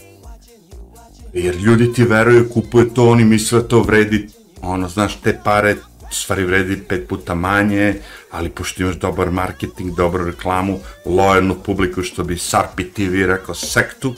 Jer 1.34 1.56
ljudi 1.56 1.94
ti 1.94 2.04
veruju, 2.04 2.50
kupuju 2.54 2.90
to, 2.90 3.10
oni 3.10 3.24
misle 3.24 3.62
da 3.62 3.68
to 3.68 3.82
vredi 3.82 4.28
ono, 4.62 4.88
znaš, 4.90 5.16
te 5.16 5.40
pare 5.44 5.76
stvari 6.12 6.46
vredi 6.46 6.78
pet 6.90 7.08
puta 7.08 7.36
manje, 7.36 7.96
ali 8.32 8.50
pošto 8.50 8.84
imaš 8.84 8.96
dobar 8.96 9.32
marketing, 9.32 9.96
dobru 9.96 10.26
reklamu, 10.26 10.80
lojalnu 11.06 11.56
publiku, 11.56 12.04
što 12.04 12.24
bi 12.24 12.38
Sarpi 12.38 12.84
TV 12.84 13.26
rekao, 13.26 13.56
sektu, 13.56 14.14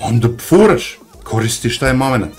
onda 0.00 0.28
furaš, 0.48 0.98
koristiš 1.24 1.78
taj 1.78 1.92
moment. 1.92 2.32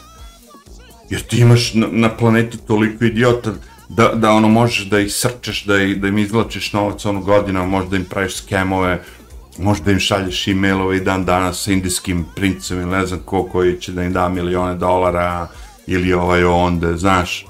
Jer 1.10 1.22
ti 1.22 1.38
imaš 1.38 1.74
na, 1.74 1.88
na 1.92 2.18
planeti 2.18 2.58
toliko 2.58 3.06
idiota 3.06 3.54
da, 3.90 4.08
da 4.16 4.32
ono 4.32 4.48
možeš 4.48 4.86
da 4.86 5.00
ih 5.00 5.13
srčeš, 5.13 5.66
da, 5.66 5.82
ih, 5.84 6.01
da 6.01 6.08
im 6.08 6.18
izvlačiš 6.18 6.74
novac 6.74 7.06
ono 7.06 7.20
godina, 7.20 7.66
možda 7.66 7.98
im 7.98 8.06
praviš 8.06 8.36
skemove, 8.36 9.04
možda 9.58 9.92
im 9.92 10.00
šalješ 10.00 10.48
e-mailove 10.48 10.98
i 10.98 11.04
dan 11.04 11.25
danas 11.25 11.63
sa 11.63 11.72
indijskim 11.72 12.25
princem 12.36 12.82
ili 12.82 12.92
ne 12.92 13.06
znam 13.06 13.20
ko 13.25 13.44
koji 13.44 13.80
će 13.80 13.92
da 13.92 14.04
im 14.04 14.13
da 14.13 14.30
milione 14.30 14.75
dolara 14.75 15.48
ili 15.92 16.14
ovaj 16.14 16.44
onda, 16.44 16.98
znaš, 16.98 17.46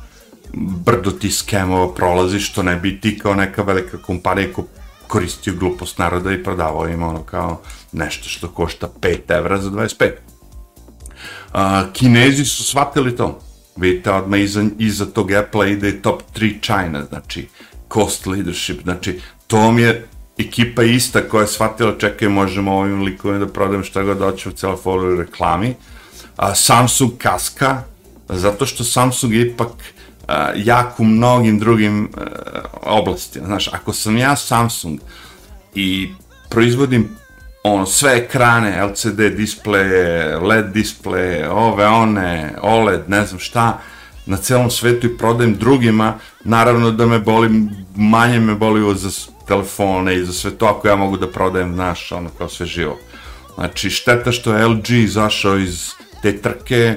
brdo 0.85 1.11
ti 1.11 1.31
skemova 1.31 1.93
prolazi 1.93 2.39
što 2.39 2.63
ne 2.63 2.75
bi 2.75 3.01
ti 3.01 3.19
kao 3.19 3.35
neka 3.35 3.61
velika 3.63 3.97
kompanija 3.97 4.53
ko 4.53 4.65
koristio 5.07 5.53
glupost 5.59 5.97
naroda 5.97 6.31
i 6.31 6.43
prodavao 6.43 6.87
im 6.87 7.03
ono 7.03 7.23
kao 7.23 7.61
nešto 7.91 8.29
što 8.29 8.47
košta 8.47 8.89
5 9.01 9.37
evra 9.37 9.61
za 9.61 9.69
25. 9.69 10.11
A, 11.53 11.83
kinezi 11.93 12.45
su 12.45 12.63
shvatili 12.63 13.15
to. 13.15 13.39
Vidite, 13.75 14.11
odmah 14.11 14.39
iza, 14.39 14.65
iza 14.77 15.05
tog 15.05 15.31
Apple-a 15.31 15.67
ide 15.67 16.01
top 16.01 16.21
3 16.35 16.61
China, 16.61 17.05
znači 17.09 17.47
cost 17.93 18.25
leadership, 18.25 18.83
znači 18.83 19.19
to 19.47 19.79
je 19.79 20.07
ekipa 20.37 20.83
ista 20.83 21.21
koja 21.29 21.41
je 21.41 21.47
shvatila, 21.47 21.97
čekaj, 21.97 22.29
možemo 22.29 22.77
ovim 22.77 23.01
likovima 23.01 23.45
da 23.45 23.53
prodajem 23.53 23.83
šta 23.83 24.03
god 24.03 24.19
hoću 24.19 24.49
u 24.49 24.51
celo 24.51 24.79
follow 24.83 25.17
reklami. 25.17 25.75
A, 26.37 26.55
Samsung 26.55 27.11
kaska, 27.17 27.83
zato 28.37 28.65
što 28.65 28.83
Samsung 28.83 29.33
je 29.33 29.41
ipak 29.41 29.71
a, 30.27 30.49
jak 30.55 30.99
u 30.99 31.03
mnogim 31.03 31.59
drugim 31.59 32.09
a, 32.17 32.21
oblastima. 32.81 33.45
Znaš, 33.45 33.67
ako 33.73 33.93
sam 33.93 34.17
ja 34.17 34.35
Samsung 34.35 34.99
i 35.75 36.09
proizvodim 36.49 37.09
ono, 37.63 37.85
sve 37.85 38.17
ekrane, 38.17 38.83
LCD 38.83 39.19
displeje, 39.37 40.37
LED 40.37 40.65
displeje, 40.65 41.49
ove, 41.49 41.87
one, 41.87 42.53
OLED, 42.61 43.01
ne 43.07 43.25
znam 43.25 43.39
šta, 43.39 43.79
na 44.25 44.37
celom 44.37 44.71
svetu 44.71 45.07
i 45.07 45.17
prodajem 45.17 45.55
drugima, 45.55 46.13
naravno 46.43 46.91
da 46.91 47.05
me 47.05 47.19
boli, 47.19 47.49
manje 47.95 48.39
me 48.39 48.55
boli 48.55 48.97
za 48.97 49.09
telefone 49.47 50.15
i 50.15 50.25
za 50.25 50.33
sve 50.33 50.51
to, 50.51 50.65
ako 50.65 50.87
ja 50.87 50.95
mogu 50.95 51.17
da 51.17 51.27
prodajem, 51.27 51.73
znaš, 51.73 52.11
ono, 52.11 52.29
kao 52.37 52.49
sve 52.49 52.65
živo. 52.65 52.97
Znači, 53.55 53.89
šteta 53.89 54.31
što 54.31 54.53
je 54.53 54.67
LG 54.67 54.89
izašao 54.89 55.57
iz 55.57 55.89
te 56.21 56.37
trke, 56.37 56.95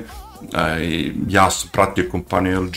I 0.83 1.13
ja 1.29 1.51
sam 1.51 1.71
pratio 1.73 2.09
kompaniju 2.11 2.63
LG, 2.63 2.77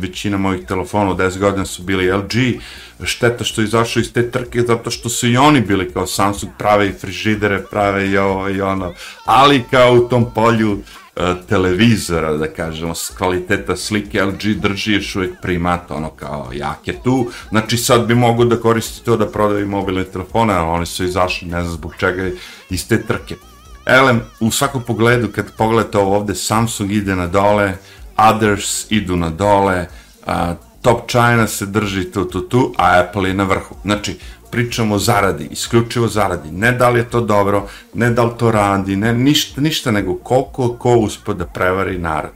većina 0.00 0.38
mojih 0.38 0.66
telefona 0.66 1.10
u 1.10 1.14
10 1.14 1.38
godina 1.38 1.64
su 1.64 1.82
bili 1.82 2.12
LG, 2.12 2.60
šteta 3.04 3.44
što 3.44 3.60
je 3.60 3.64
izašao 3.64 4.00
iz 4.00 4.12
te 4.12 4.30
trke 4.30 4.60
zato 4.60 4.90
što 4.90 5.08
su 5.08 5.28
i 5.28 5.36
oni 5.36 5.60
bili 5.60 5.92
kao 5.92 6.06
Samsung, 6.06 6.52
prave 6.58 6.88
i 6.88 6.92
frižidere, 6.92 7.62
prave 7.70 8.10
i 8.10 8.18
ovo 8.18 8.48
i 8.48 8.60
ono, 8.60 8.94
ali 9.24 9.64
kao 9.70 9.92
u 9.92 10.08
tom 10.08 10.34
polju 10.34 10.72
uh, 10.72 10.80
televizora, 11.48 12.32
da 12.32 12.46
kažemo, 12.46 12.94
kvaliteta 13.18 13.76
slike 13.76 14.22
LG 14.22 14.60
drži 14.60 14.92
još 14.92 15.16
uvijek 15.16 15.34
primat, 15.42 15.90
ono 15.90 16.10
kao 16.10 16.50
jak 16.52 16.88
je 16.88 17.02
tu, 17.02 17.30
znači 17.48 17.76
sad 17.76 18.06
bi 18.06 18.14
mogu 18.14 18.44
da 18.44 18.60
koristi 18.60 19.04
to 19.04 19.16
da 19.16 19.26
prodaju 19.26 19.68
mobilne 19.68 20.04
telefone, 20.04 20.54
ali 20.54 20.68
oni 20.68 20.86
su 20.86 21.04
izašli, 21.04 21.48
ne 21.48 21.62
znam 21.62 21.74
zbog 21.74 21.94
čega, 21.98 22.30
iz 22.70 22.88
te 22.88 23.02
trke. 23.02 23.34
Elem, 23.86 24.20
u 24.40 24.50
svakom 24.50 24.82
pogledu, 24.82 25.28
kad 25.28 25.56
pogledate 25.56 25.98
ovo 25.98 26.16
ovde, 26.16 26.34
Samsung 26.34 26.92
ide 26.92 27.16
na 27.16 27.26
dole, 27.26 27.72
Others 28.16 28.90
idu 28.90 29.16
na 29.16 29.30
dole, 29.30 29.86
a, 30.26 30.54
Top 30.82 31.10
China 31.10 31.46
se 31.46 31.66
drži 31.66 32.04
tu, 32.04 32.24
tu, 32.24 32.40
tu, 32.40 32.74
a 32.78 33.00
Apple 33.00 33.28
je 33.28 33.34
na 33.34 33.44
vrhu. 33.44 33.74
Znači, 33.82 34.18
pričamo 34.50 34.94
o 34.94 34.98
zaradi, 34.98 35.48
isključivo 35.50 36.08
zaradi. 36.08 36.50
Ne 36.50 36.72
da 36.72 36.88
li 36.88 36.98
je 36.98 37.10
to 37.10 37.20
dobro, 37.20 37.68
ne 37.94 38.10
da 38.10 38.24
li 38.24 38.32
to 38.38 38.50
radi, 38.50 38.96
ne, 38.96 39.14
ništa, 39.14 39.60
ništa 39.60 39.90
nego 39.90 40.14
koliko 40.14 40.76
ko 40.78 40.96
uspio 40.96 41.34
da 41.34 41.46
prevari 41.46 41.98
narod. 41.98 42.32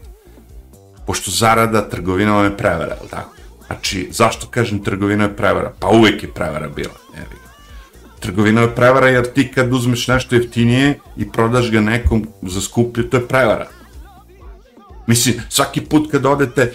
Pošto 1.07 1.31
zarada, 1.31 1.89
trgovina 1.89 2.33
vam 2.33 2.45
je 2.45 2.57
prevara, 2.57 2.97
ali 3.01 3.09
tako? 3.11 3.35
Znači, 3.67 4.09
zašto 4.13 4.47
kažem 4.47 4.85
trgovina 4.85 5.25
je 5.25 5.37
prevara? 5.37 5.73
Pa 5.81 5.89
uvek 5.89 6.23
je 6.23 6.35
prevara 6.35 6.69
bila. 6.69 6.95
Evi 7.17 7.44
trgovina 8.25 8.61
je 8.61 8.75
prevara 8.75 9.09
jer 9.09 9.27
ti 9.33 9.51
kad 9.53 9.73
uzmeš 9.73 10.09
nešto 10.09 10.35
jeftinije 10.35 10.99
i 11.17 11.29
prodaš 11.33 11.71
ga 11.71 11.81
nekom 11.81 12.27
za 12.43 12.61
skuplje, 12.61 13.11
to 13.11 13.17
je 13.17 13.29
prevara. 13.29 13.69
Mislim, 15.07 15.35
svaki 15.49 15.81
put 15.81 16.11
kad 16.11 16.27
odete, 16.27 16.73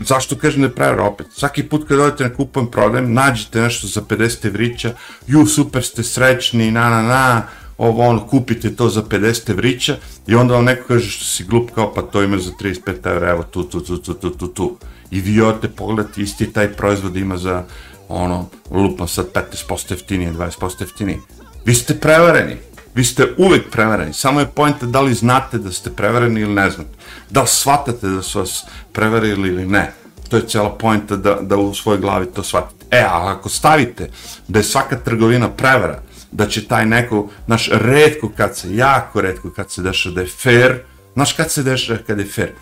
zašto 0.00 0.36
kažem 0.36 0.62
da 0.62 0.68
je 0.68 0.74
prevara 0.74 1.04
opet? 1.04 1.26
Svaki 1.36 1.62
put 1.62 1.88
kad 1.88 1.98
odete 1.98 2.24
na 2.24 2.34
kupujem 2.34 2.70
prodajem, 2.70 3.12
nađete 3.12 3.60
nešto 3.60 3.86
za 3.86 4.00
50 4.00 4.46
evrića, 4.46 4.94
ju 5.26 5.46
super 5.46 5.84
ste 5.84 6.02
srećni, 6.02 6.70
na 6.70 6.88
na 6.88 7.02
na, 7.02 7.42
ovo 7.78 8.06
ono, 8.06 8.26
kupite 8.26 8.76
to 8.76 8.88
za 8.88 9.02
50 9.02 9.50
evrića 9.50 9.96
i 10.26 10.34
onda 10.34 10.54
vam 10.54 10.64
neko 10.64 10.88
kaže 10.88 11.10
što 11.10 11.24
si 11.24 11.44
glup 11.44 11.70
kao 11.74 11.94
pa 11.94 12.02
to 12.02 12.22
ima 12.22 12.38
za 12.38 12.50
35 12.60 13.10
evra, 13.10 13.30
evo 13.30 13.42
tu, 13.42 13.64
tu, 13.64 13.80
tu, 13.80 13.98
tu, 13.98 14.14
tu, 14.14 14.30
tu, 14.30 14.48
tu. 14.48 14.76
I 15.10 15.20
vi 15.20 15.40
odete 15.40 15.68
pogledati 15.68 16.22
isti 16.22 16.52
taj 16.52 16.72
proizvod 16.72 17.16
ima 17.16 17.36
za 17.36 17.64
ono, 18.08 18.48
lupam 18.70 19.08
sad 19.08 19.26
15% 19.32 19.90
jeftinije, 19.90 20.32
20% 20.32 20.80
jeftinije. 20.80 21.18
Vi 21.64 21.74
ste 21.74 22.00
prevareni. 22.00 22.56
Vi 22.94 23.04
ste 23.04 23.34
uvek 23.36 23.70
prevareni. 23.70 24.12
Samo 24.12 24.40
je 24.40 24.46
pojenta 24.46 24.86
da 24.86 25.00
li 25.00 25.14
znate 25.14 25.58
da 25.58 25.72
ste 25.72 25.90
prevareni 25.90 26.40
ili 26.40 26.54
ne 26.54 26.70
znate. 26.70 26.90
Da 27.30 27.40
li 27.40 27.48
shvatate 27.48 28.08
da 28.08 28.22
su 28.22 28.38
vas 28.38 28.64
prevarili 28.92 29.48
ili 29.48 29.66
ne. 29.66 29.92
To 30.28 30.36
je 30.36 30.46
cijela 30.48 30.70
pojenta 30.70 31.16
da, 31.16 31.38
da 31.40 31.56
u 31.56 31.74
svojoj 31.74 32.00
glavi 32.00 32.26
to 32.26 32.42
shvatite. 32.42 32.86
E, 32.90 33.00
a 33.00 33.34
ako 33.36 33.48
stavite 33.48 34.10
da 34.48 34.58
je 34.58 34.62
svaka 34.62 34.98
trgovina 34.98 35.48
prevara, 35.48 36.02
da 36.30 36.48
će 36.48 36.66
taj 36.66 36.86
neko, 36.86 37.28
naš 37.46 37.68
redko 37.72 38.30
kad 38.36 38.56
se, 38.56 38.76
jako 38.76 39.20
redko 39.20 39.50
kad 39.50 39.70
se 39.70 39.82
dešava 39.82 40.14
da 40.14 40.20
je 40.20 40.26
fair, 40.26 40.80
znaš 41.14 41.32
kad 41.32 41.50
se 41.50 41.62
dešava 41.62 41.98
kad 42.06 42.18
je 42.18 42.26
fair? 42.26 42.52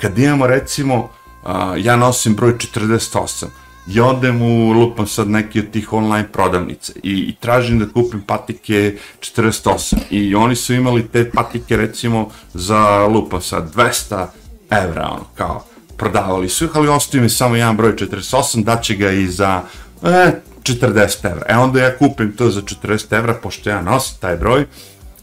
Kad 0.00 0.18
imamo 0.18 0.46
recimo, 0.46 0.96
uh, 0.96 1.50
ja 1.76 1.96
nosim 1.96 2.34
broj 2.34 2.52
48, 2.52 3.46
i 3.88 4.00
odem 4.00 4.42
u, 4.42 4.72
lupam 4.72 5.06
sad 5.06 5.28
neki 5.28 5.60
od 5.60 5.70
tih 5.70 5.92
online 5.92 6.28
prodavnica 6.32 6.92
i, 7.02 7.12
i 7.12 7.34
tražim 7.40 7.78
da 7.78 7.88
kupim 7.88 8.20
patike 8.20 8.96
48 9.20 9.96
i 10.10 10.34
oni 10.34 10.56
su 10.56 10.74
imali 10.74 11.08
te 11.08 11.30
patike 11.30 11.76
recimo 11.76 12.28
za, 12.54 13.06
lupam 13.06 13.40
sad, 13.40 13.74
200 13.74 14.26
evra, 14.70 15.08
ono, 15.10 15.24
kao, 15.34 15.64
prodavali 15.96 16.48
su 16.48 16.64
ih, 16.64 16.70
ali 16.74 16.88
ostaje 16.88 17.22
mi 17.22 17.28
samo 17.28 17.56
jedan 17.56 17.76
broj 17.76 17.92
48, 17.92 18.64
daće 18.64 18.94
ga 18.94 19.10
i 19.10 19.26
za 19.26 19.62
e, 20.02 20.32
40 20.62 21.30
evra. 21.30 21.44
E 21.48 21.56
onda 21.56 21.80
ja 21.80 21.96
kupim 21.98 22.32
to 22.36 22.50
za 22.50 22.62
40 22.62 23.16
evra, 23.18 23.34
pošto 23.34 23.70
ja 23.70 23.82
nosim 23.82 24.16
taj 24.20 24.36
broj, 24.36 24.66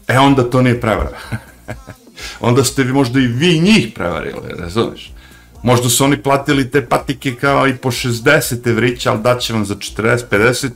e 0.08 0.18
onda 0.18 0.50
to 0.50 0.62
nije 0.62 0.80
prevara. 0.80 1.18
onda 2.40 2.64
ste 2.64 2.82
vi 2.82 2.92
možda 2.92 3.20
i 3.20 3.26
vi 3.26 3.60
njih 3.60 3.92
prevarili, 3.94 4.48
razumeš? 4.58 5.12
Možda 5.62 5.88
su 5.88 6.04
oni 6.04 6.22
platili 6.22 6.70
te 6.70 6.86
patike 6.86 7.34
kao 7.34 7.68
i 7.68 7.76
po 7.76 7.90
60 7.90 8.68
evrića, 8.68 9.10
ali 9.10 9.22
daće 9.22 9.52
vam 9.52 9.64
za 9.64 9.74
40-50, 9.74 10.70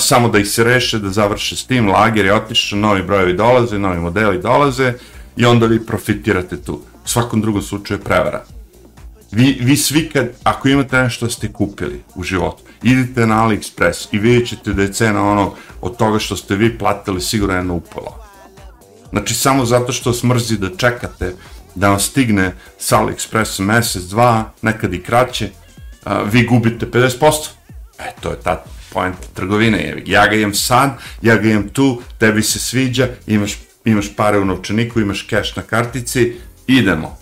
samo 0.00 0.28
da 0.28 0.38
ih 0.38 0.48
se 0.48 0.64
reše, 0.64 0.98
da 0.98 1.10
završe 1.10 1.56
s 1.56 1.66
tim, 1.66 1.88
lager 1.88 2.24
je 2.24 2.34
otišao, 2.34 2.78
novi 2.78 3.02
brojevi 3.02 3.32
dolaze, 3.32 3.78
novi 3.78 3.98
modeli 3.98 4.42
dolaze 4.42 4.92
i 5.36 5.44
onda 5.44 5.66
vi 5.66 5.86
profitirate 5.86 6.56
tu. 6.56 6.80
U 7.04 7.08
svakom 7.08 7.40
drugom 7.40 7.62
slučaju 7.62 7.98
je 7.98 8.04
prevara. 8.04 8.44
Vi, 9.32 9.58
vi 9.60 9.76
svi 9.76 10.10
kad, 10.12 10.28
ako 10.42 10.68
imate 10.68 11.02
nešto 11.02 11.26
da 11.26 11.32
ste 11.32 11.52
kupili 11.52 12.02
u 12.14 12.22
životu, 12.22 12.62
idete 12.82 13.26
na 13.26 13.34
AliExpress 13.34 14.08
i 14.12 14.18
vidjet 14.18 14.48
ćete 14.48 14.72
da 14.72 14.82
je 14.82 14.92
cena 14.92 15.30
ono 15.30 15.54
od 15.80 15.96
toga 15.96 16.18
što 16.18 16.36
ste 16.36 16.56
vi 16.56 16.78
platili 16.78 17.20
sigurno 17.20 17.54
jedno 17.54 17.74
upalo. 17.74 18.18
Znači 19.10 19.34
samo 19.34 19.64
zato 19.64 19.92
što 19.92 20.12
smrzi 20.12 20.58
da 20.58 20.76
čekate 20.76 21.34
da 21.74 21.88
vam 21.88 22.00
stigne 22.00 22.52
s 22.78 22.92
AliExpress 22.92 23.60
mesec, 23.60 24.02
dva, 24.02 24.52
nekad 24.62 24.94
i 24.94 25.02
kraće, 25.02 25.50
vi 26.32 26.46
gubite 26.46 26.86
50%. 26.86 27.48
E, 27.98 28.12
to 28.20 28.30
je 28.30 28.40
ta 28.40 28.64
point 28.92 29.16
trgovine. 29.34 30.02
Ja 30.06 30.26
ga 30.26 30.36
imam 30.36 30.54
sad, 30.54 30.90
ja 31.22 31.36
ga 31.36 31.48
imam 31.48 31.68
tu, 31.68 32.02
tebi 32.18 32.42
se 32.42 32.58
sviđa, 32.58 33.08
imaš, 33.26 33.58
imaš 33.84 34.16
pare 34.16 34.38
u 34.38 34.44
novčaniku, 34.44 35.00
imaš 35.00 35.26
cash 35.30 35.56
na 35.56 35.62
kartici, 35.62 36.32
idemo. 36.66 37.18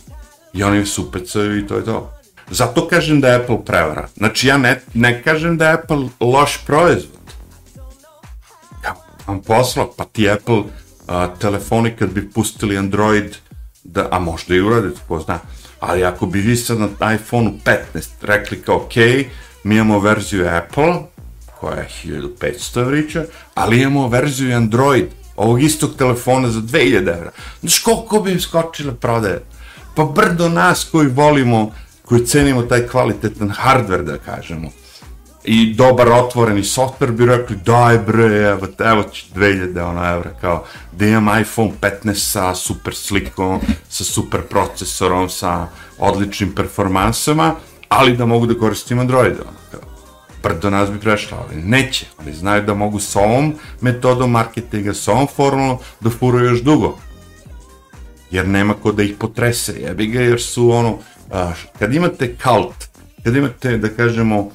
I 0.53 0.63
oni 0.63 0.87
su 0.87 1.03
upecaju 1.03 1.59
i 1.59 1.67
to 1.67 1.77
je 1.77 1.85
to. 1.85 2.13
Zato 2.51 2.89
kažem 2.89 3.21
da 3.21 3.29
je 3.29 3.37
Apple 3.37 3.65
prevara. 3.65 4.09
Znači 4.17 4.47
ja 4.47 4.59
ne, 4.59 4.81
ne 4.95 5.23
kažem 5.23 5.57
da 5.57 5.69
je 5.69 5.75
Apple 5.75 6.09
loš 6.21 6.59
proizvod. 6.67 7.21
Ja 8.85 8.95
vam 9.27 9.43
poslao, 9.43 9.93
pa 9.97 10.05
ti 10.05 10.31
Apple 10.31 10.63
a, 11.07 11.35
telefoni 11.41 11.97
kad 11.99 12.11
bi 12.11 12.31
pustili 12.31 12.79
Android 12.79 13.37
da, 13.85 14.09
a 14.11 14.19
možda 14.19 14.55
i 14.55 14.61
uradite, 14.61 15.01
ko 15.09 15.21
zna. 15.21 15.39
Ali 15.81 16.05
ako 16.05 16.27
bi 16.27 16.41
vi 16.41 16.57
sad 16.57 16.79
na 16.79 17.15
iPhone 17.15 17.53
15 17.65 18.09
rekli 18.23 18.63
kao, 18.63 18.77
ok, 18.77 18.97
mi 19.65 19.75
imamo 19.75 19.99
verziju 19.99 20.49
Apple, 20.49 20.95
koja 21.61 21.77
je 21.77 21.89
1500 22.05 22.81
evrića, 22.81 23.25
ali 23.55 23.83
imamo 23.83 24.09
verziju 24.09 24.57
Android, 24.57 25.07
ovog 25.37 25.63
istog 25.63 25.91
telefona 25.99 26.49
za 26.49 26.61
2000 26.61 26.97
evra. 26.99 27.31
Znaš 27.61 27.79
koliko 27.79 28.21
bi 28.21 28.33
im 28.33 28.41
skočile 28.41 28.95
prodaje? 28.95 29.43
Pa 29.97 30.05
brdo 30.05 30.49
nas 30.49 30.89
koji 30.93 31.09
volimo 31.09 31.73
koji 32.05 32.27
cenimo 32.27 32.63
taj 32.63 32.87
kvalitetan 32.87 33.51
hardware, 33.51 34.03
da 34.03 34.19
kažemo, 34.19 34.71
i 35.45 35.75
dobar 35.75 36.09
otvoreni 36.09 36.63
software 36.63 37.11
bi 37.13 37.27
rekli 37.27 37.57
daj 37.57 37.99
bre, 37.99 38.25
evo, 38.25 38.67
evo 38.79 39.03
će 39.03 39.27
2000 39.35 39.81
ono 39.81 40.13
evra, 40.13 40.31
kao 40.41 40.65
da 40.93 41.07
imam 41.07 41.41
iPhone 41.41 41.73
15 41.81 42.15
sa 42.15 42.55
super 42.55 42.95
slikom, 42.95 43.61
sa 43.89 44.05
super 44.05 44.41
procesorom, 44.43 45.29
sa 45.29 45.67
odličnim 45.99 46.55
performansama, 46.55 47.55
ali 47.89 48.17
da 48.17 48.27
mogu 48.27 48.47
da 48.47 48.59
koristim 48.59 48.99
Android, 48.99 49.33
ono, 49.33 49.59
kao 49.71 49.81
brdo 50.43 50.71
nas 50.71 50.91
bi 50.91 50.99
prešlo, 50.99 51.39
ali 51.47 51.63
neće. 51.63 52.07
Oni 52.19 52.33
znaju 52.33 52.63
da 52.63 52.75
mogu 52.75 53.01
s 53.01 53.17
ovom 53.17 53.55
metodom 53.81 54.31
marketinga, 54.31 54.95
s 54.95 55.09
ovom 55.09 55.27
formulom 55.37 55.79
da 56.01 56.11
furaju 56.11 56.45
još 56.45 56.63
dugo. 56.63 56.99
Jer 58.31 58.49
nema 58.49 58.75
ko 58.75 58.93
da 58.93 59.03
ih 59.03 59.15
potrese, 59.19 59.73
jebi 59.81 60.07
ga, 60.07 60.21
jer 60.21 60.43
su 60.43 60.71
ono, 60.71 60.99
a, 61.31 61.53
kad 61.79 61.95
imate 61.95 62.37
cult, 62.43 62.85
kad 63.25 63.37
imate, 63.37 63.77
da 63.77 63.89
kažemo, 63.89 64.51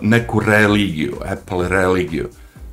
neku 0.00 0.40
religiju, 0.40 1.16
Apple 1.24 1.68
religiju, 1.68 2.28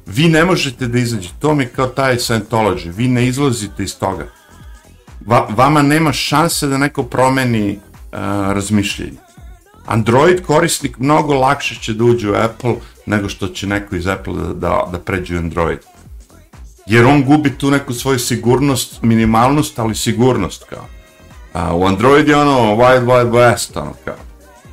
vi 0.06 0.30
ne 0.30 0.46
možete 0.46 0.88
da 0.88 1.00
izađete, 1.00 1.36
to 1.40 1.56
mi 1.56 1.66
kao 1.66 1.88
taj 1.88 2.16
Scientology, 2.16 2.92
vi 2.96 3.08
ne 3.08 3.28
izlazite 3.28 3.84
iz 3.84 4.00
toga. 4.00 4.28
Va, 5.26 5.48
vama 5.50 5.82
nema 5.82 6.14
šanse 6.14 6.68
da 6.68 6.78
neko 6.78 7.04
promeni 7.04 7.80
a, 8.12 8.52
razmišljenje. 8.54 9.18
Android 9.86 10.42
korisnik 10.46 10.98
mnogo 11.00 11.34
lakše 11.34 11.76
će 11.76 11.94
da 11.94 12.04
uđe 12.04 12.32
u 12.32 12.36
Apple 12.36 12.76
nego 13.06 13.30
što 13.30 13.48
će 13.48 13.68
neko 13.68 13.96
iz 13.96 14.08
Apple 14.08 14.34
da, 14.34 14.54
da, 14.54 14.88
da 14.92 15.00
pređe 15.00 15.36
u 15.36 15.40
Android. 15.40 15.80
Jer 16.86 17.06
on 17.06 17.24
gubi 17.24 17.58
tu 17.58 17.72
neku 17.72 17.94
svoju 17.94 18.20
sigurnost, 18.20 19.02
minimalnost, 19.02 19.80
ali 19.80 19.96
sigurnost 19.96 20.64
kao. 20.70 20.86
A 21.54 21.76
u 21.76 21.86
Android 21.86 22.28
je 22.28 22.38
ono 22.38 22.76
Wild 22.76 23.06
Wild 23.06 23.32
West, 23.32 23.82
ono 23.82 23.94
kao. 24.06 24.27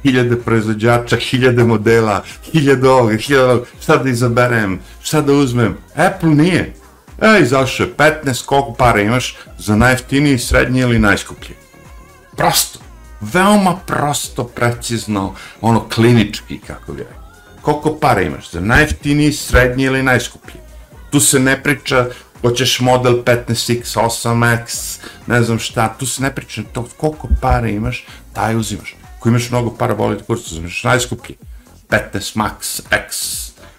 Hiljade 0.04 0.36
proizvođača, 0.36 1.16
hiljade 1.16 1.64
modela, 1.64 2.22
hiljade 2.52 2.88
ovoga, 2.88 3.16
hiljade 3.16 3.44
ovoga, 3.44 3.66
šta 3.82 3.96
da 3.96 4.10
izaberem, 4.10 4.80
šta 5.02 5.20
da 5.20 5.32
uzmem. 5.32 5.76
Apple 5.96 6.34
nije. 6.34 6.74
E, 7.20 7.40
izašao 7.42 7.84
je 7.84 7.94
15, 7.96 8.44
koliko 8.44 8.72
para 8.72 9.00
imaš 9.00 9.36
za 9.58 9.76
najjeftiniji, 9.76 10.38
srednji 10.38 10.80
ili 10.80 10.98
najskuplji. 10.98 11.54
Prosto 12.36 12.78
veoma 13.32 13.76
prosto, 13.86 14.44
precizno, 14.44 15.34
ono 15.60 15.88
klinički, 15.88 16.58
kako 16.66 16.92
bi 16.92 17.02
rekao. 17.02 17.24
Koliko 17.60 17.98
para 18.00 18.20
imaš 18.20 18.50
za 18.50 18.60
najjeftiniji, 18.60 19.32
srednji 19.32 19.84
ili 19.84 20.02
najskuplji? 20.02 20.60
Tu 21.10 21.20
se 21.20 21.38
ne 21.38 21.62
priča 21.62 22.06
hoćeš 22.40 22.80
model 22.80 23.22
15X, 23.22 23.98
8X, 23.98 24.98
ne 25.26 25.42
znam 25.42 25.58
šta, 25.58 25.94
tu 25.98 26.06
se 26.06 26.22
ne 26.22 26.34
priča 26.34 26.62
to 26.72 26.88
koliko 26.96 27.28
para 27.40 27.68
imaš, 27.68 28.06
taj 28.32 28.56
uzimaš. 28.56 28.96
Ako 29.24 29.28
imaš 29.28 29.50
mnogo 29.50 29.70
para, 29.76 29.94
voli 29.94 30.16
da 30.16 30.22
kurac, 30.22 30.46
uzimaš 30.46 30.84
najskuplji. 30.84 31.36
15 31.88 32.36
Max, 32.36 32.82
X, 32.90 33.16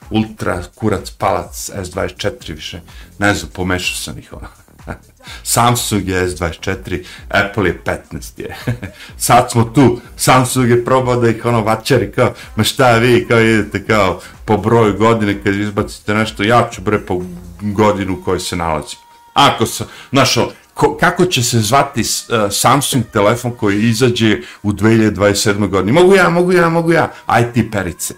Ultra, 0.09 0.63
kurac, 0.75 1.09
palac, 1.09 1.69
S24 1.75 2.55
više, 2.55 2.81
ne 3.19 3.33
znam, 3.33 3.51
pomešao 3.53 3.95
sam 3.95 4.17
ih 4.19 4.33
ono. 4.33 4.47
Samsung 5.43 6.07
je 6.07 6.27
S24, 6.27 7.03
Apple 7.29 7.69
je 7.69 7.81
15 7.85 8.41
je. 8.41 8.55
Sad 9.17 9.51
smo 9.51 9.63
tu, 9.63 10.01
Samsung 10.17 10.69
je 10.69 10.85
probao 10.85 11.15
da 11.15 11.29
ih 11.29 11.45
ono 11.45 11.61
vačari 11.61 12.11
kao, 12.11 12.33
ma 12.55 12.63
šta 12.63 12.97
vi 12.97 13.25
kao 13.27 13.39
idete 13.39 13.85
kao 13.85 14.21
po 14.45 14.57
broju 14.57 14.97
godine 14.97 15.43
kad 15.43 15.55
izbacite 15.55 16.13
nešto, 16.13 16.43
ja 16.43 16.69
ću 16.71 16.81
bre 16.81 17.05
po 17.05 17.21
godinu 17.61 18.13
u 18.13 18.23
kojoj 18.23 18.39
se 18.39 18.55
nalazi. 18.55 18.95
Ako 19.33 19.65
sam, 19.65 19.87
znaš, 20.11 20.37
ko, 20.75 20.97
kako 20.99 21.25
će 21.25 21.43
se 21.43 21.59
zvati 21.59 22.01
uh, 22.01 22.51
Samsung 22.51 23.03
telefon 23.13 23.51
koji 23.51 23.81
izađe 23.81 24.41
u 24.63 24.71
2027. 24.71 25.69
godini? 25.69 25.91
Mogu 25.91 26.15
ja, 26.15 26.29
mogu 26.29 26.51
ja, 26.51 26.69
mogu 26.69 26.91
ja, 26.91 27.11
aj 27.25 27.53
ti 27.53 27.71
perice. 27.71 28.13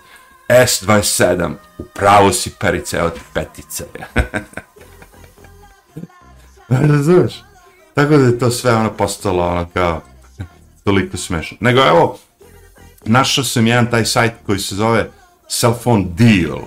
S27, 0.49 1.53
upravo 1.77 2.33
si 2.33 2.49
perice, 2.59 2.97
evo 2.97 3.09
ti 3.09 3.21
petice. 3.33 3.83
Razumeš? 6.69 7.43
Tako 7.93 8.17
da 8.17 8.25
je 8.25 8.39
to 8.39 8.51
sve 8.51 8.75
ono 8.75 8.93
postalo 8.93 9.47
ono 9.47 9.69
kao 9.73 10.01
toliko 10.83 11.17
smešno. 11.17 11.57
Nego 11.59 11.81
evo, 11.81 12.17
našao 13.05 13.43
sam 13.43 13.67
jedan 13.67 13.91
taj 13.91 14.05
sajt 14.05 14.33
koji 14.45 14.59
se 14.59 14.75
zove 14.75 15.09
Cellphone 15.49 16.05
Deal, 16.09 16.59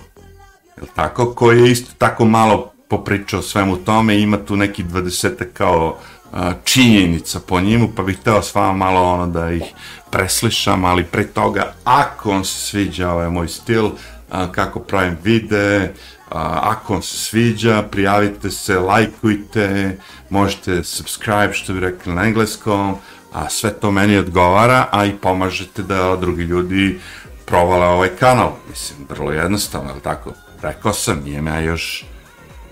je 0.76 0.86
tako, 0.94 1.34
koji 1.34 1.62
je 1.62 1.70
isto 1.70 1.92
tako 1.98 2.24
malo 2.24 2.69
popričao 2.90 3.42
svemu 3.42 3.76
tome 3.76 4.20
ima 4.20 4.36
tu 4.36 4.56
neki 4.56 4.84
20 4.84 5.44
kao 5.54 5.98
a, 6.32 6.52
činjenica 6.64 7.40
po 7.40 7.60
njemu, 7.60 7.88
pa 7.96 8.02
bih 8.02 8.18
hteo 8.18 8.42
s 8.42 8.54
vama 8.54 8.72
malo 8.72 9.02
ono 9.02 9.26
da 9.26 9.50
ih 9.50 9.62
preslišam, 10.10 10.84
ali 10.84 11.04
pre 11.04 11.26
toga, 11.26 11.72
ako 11.84 12.30
vam 12.30 12.44
se 12.44 12.60
sviđa 12.60 13.10
ovaj 13.10 13.30
moj 13.30 13.48
stil, 13.48 13.90
a, 14.30 14.52
kako 14.52 14.80
pravim 14.80 15.16
videe, 15.24 15.94
ako 16.30 16.92
vam 16.92 17.02
se 17.02 17.16
sviđa, 17.18 17.82
prijavite 17.90 18.50
se, 18.50 18.78
lajkujte, 18.78 19.98
možete 20.30 20.84
subscribe, 20.84 21.52
što 21.52 21.72
bi 21.72 21.80
rekli 21.80 22.14
na 22.14 22.24
engleskom, 22.24 22.96
a 23.32 23.48
sve 23.48 23.72
to 23.72 23.90
meni 23.90 24.16
odgovara, 24.16 24.86
a 24.92 25.04
i 25.04 25.12
pomažete 25.12 25.82
da 25.82 26.16
drugi 26.16 26.42
ljudi 26.42 27.00
provale 27.46 27.86
ovaj 27.86 28.08
kanal. 28.08 28.52
Mislim, 28.70 29.06
vrlo 29.08 29.32
jednostavno, 29.32 29.90
ali 29.90 30.00
tako? 30.00 30.32
Rekao 30.62 30.92
sam, 30.92 31.26
imam 31.26 31.46
ja 31.46 31.60
još 31.60 32.04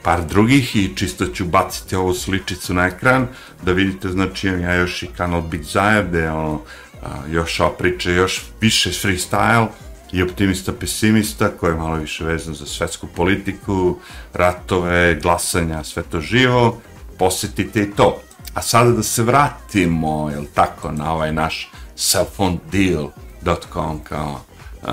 par 0.02 0.24
drugih 0.24 0.76
i 0.76 0.96
čisto 0.96 1.26
ću 1.26 1.44
baciti 1.44 1.96
ovu 1.96 2.14
sličicu 2.14 2.74
na 2.74 2.86
ekran, 2.86 3.26
da 3.62 3.72
vidite, 3.72 4.08
znači 4.08 4.48
ja 4.48 4.74
još 4.74 5.02
i 5.02 5.08
kanal 5.16 5.42
Big 5.42 5.62
Zajev, 5.62 6.08
gde 6.08 6.30
ono, 6.30 6.60
a, 7.02 7.06
još 7.30 7.60
ova 7.60 7.72
priča, 7.72 8.10
još 8.10 8.42
više 8.60 8.90
freestyle, 8.90 9.68
i 10.12 10.22
optimista 10.22 10.72
pesimista 10.72 11.48
koji 11.48 11.70
je 11.70 11.76
malo 11.76 11.96
više 11.96 12.24
vezan 12.24 12.54
za 12.54 12.66
svetsku 12.66 13.06
politiku, 13.06 13.96
ratove, 14.34 15.14
glasanja, 15.14 15.84
sve 15.84 16.02
to 16.02 16.20
živo, 16.20 16.80
posetite 17.18 17.82
i 17.82 17.90
to. 17.90 18.20
A 18.54 18.62
sada 18.62 18.90
da 18.90 19.02
se 19.02 19.22
vratimo, 19.22 20.30
jel 20.30 20.44
tako, 20.54 20.92
na 20.92 21.12
ovaj 21.12 21.32
naš 21.32 21.70
cellphonedeal.com 21.96 24.00
kao 24.04 24.40
uh, 24.82 24.88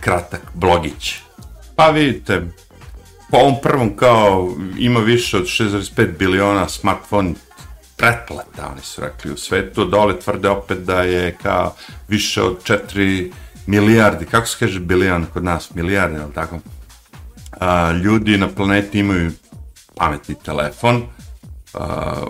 kratak 0.00 0.40
blogić. 0.54 1.14
Pa 1.76 1.90
vidite, 1.90 2.46
po 3.30 3.36
ovom 3.36 3.54
prvom 3.62 3.96
kao 3.96 4.54
ima 4.78 5.00
više 5.00 5.36
od 5.36 5.42
6,5 5.42 6.18
biliona 6.18 6.68
smartphone 6.68 7.34
pretplata, 7.96 8.68
oni 8.72 8.80
su 8.82 9.00
rekli 9.00 9.32
u 9.32 9.36
svetu, 9.36 9.84
dole 9.84 10.20
tvrde 10.20 10.48
opet 10.48 10.78
da 10.78 11.02
je 11.02 11.36
kao 11.42 11.74
više 12.08 12.42
od 12.42 12.62
4 12.62 13.32
milijardi, 13.66 14.24
kako 14.24 14.46
se 14.46 14.56
kaže 14.58 14.80
bilion 14.80 15.26
kod 15.32 15.44
nas, 15.44 15.74
milijardi, 15.74 16.20
ali 16.20 16.32
tako? 16.32 16.58
A, 17.60 17.92
ljudi 17.92 18.38
na 18.38 18.48
planeti 18.48 18.98
imaju 18.98 19.32
pametni 19.94 20.34
telefon 20.44 21.02
a, 21.74 22.22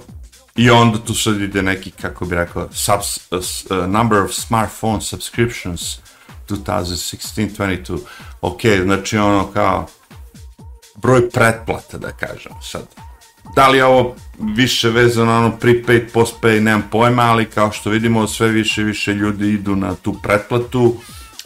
i 0.58 0.70
onda 0.70 0.98
tu 0.98 1.14
sad 1.14 1.40
ide 1.40 1.62
neki, 1.62 1.90
kako 1.90 2.24
bi 2.24 2.34
rekao, 2.34 2.68
subs, 2.72 3.30
uh, 3.70 3.86
number 3.86 4.18
of 4.18 4.30
smartphone 4.32 5.00
subscriptions 5.00 5.98
2016-22. 6.48 7.98
Ok, 8.40 8.60
znači 8.82 9.18
ono 9.18 9.46
kao 9.52 9.86
broj 11.02 11.30
pretplata, 11.30 11.98
da 11.98 12.12
kažem 12.12 12.52
sad. 12.62 12.86
Da 13.56 13.68
li 13.68 13.78
je 13.78 13.84
ovo 13.84 14.14
više 14.38 14.90
vezano 14.90 15.32
na 15.32 15.38
ono 15.38 15.56
prepaid, 15.56 16.12
postpaid, 16.12 16.62
nemam 16.62 16.88
pojma, 16.90 17.22
ali 17.22 17.44
kao 17.44 17.72
što 17.72 17.90
vidimo 17.90 18.26
sve 18.26 18.48
više 18.48 18.82
više 18.82 19.14
ljudi 19.14 19.52
idu 19.52 19.76
na 19.76 19.94
tu 19.94 20.14
pretplatu 20.22 20.94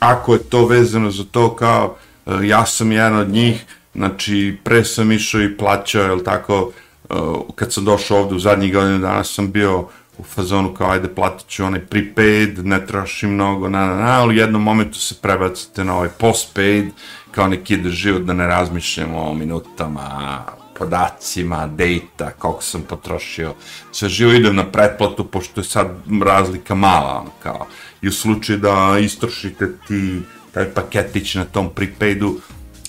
ako 0.03 0.33
je 0.33 0.43
to 0.43 0.67
vezano 0.67 1.11
za 1.11 1.25
to 1.31 1.57
kao 1.57 1.97
e, 2.27 2.47
ja 2.47 2.67
sam 2.67 2.93
jedan 2.93 3.19
od 3.19 3.29
njih, 3.29 3.65
znači 3.95 4.57
pre 4.65 4.85
sam 4.85 5.13
išao 5.13 5.43
i 5.43 5.57
plaćao, 5.57 6.03
jel 6.03 6.21
tako, 6.25 6.73
e, 7.11 7.15
kad 7.55 7.73
sam 7.73 7.85
došao 7.85 8.19
ovde 8.19 8.35
u 8.35 8.39
zadnjih 8.39 8.73
godina 8.73 8.99
dana 8.99 9.25
sam 9.25 9.53
bio 9.53 9.89
u 10.19 10.23
fazonu 10.25 10.75
kao 10.75 10.91
ajde 10.91 11.09
platit 11.09 11.49
ću 11.49 11.65
onaj 11.65 11.81
prepaid, 11.81 12.67
ne 12.67 12.87
trošim 12.87 13.31
mnogo, 13.31 13.69
na, 13.69 13.87
na, 13.87 13.95
na, 13.95 14.21
ali 14.21 14.35
u 14.35 14.39
jednom 14.39 14.63
momentu 14.63 14.99
se 14.99 15.15
prebacite 15.23 15.85
na 15.85 15.97
ovaj 15.97 16.09
postpaid, 16.09 16.87
kao 17.33 17.49
neki 17.49 17.75
ide 17.75 17.91
život 17.91 18.23
da 18.23 18.33
ne 18.33 18.47
razmišljamo 18.47 19.19
o 19.19 19.35
minutama, 19.35 20.39
podacima, 20.79 21.67
data, 21.67 22.31
koliko 22.39 22.63
sam 22.63 22.83
potrošio, 22.83 23.55
sve 23.93 24.09
živo 24.09 24.33
idem 24.33 24.57
na 24.57 24.65
pretplatu, 24.65 25.25
pošto 25.25 25.61
je 25.61 25.65
sad 25.65 25.89
razlika 26.25 26.75
mala, 26.75 27.25
kao, 27.43 27.67
i 28.03 28.09
u 28.09 28.13
slučaju 28.13 28.59
da 28.59 28.99
istrošite 29.01 29.69
ti 29.89 30.23
taj 30.55 30.65
paketić 30.65 31.35
na 31.35 31.45
tom 31.45 31.71
prepaidu 31.75 32.41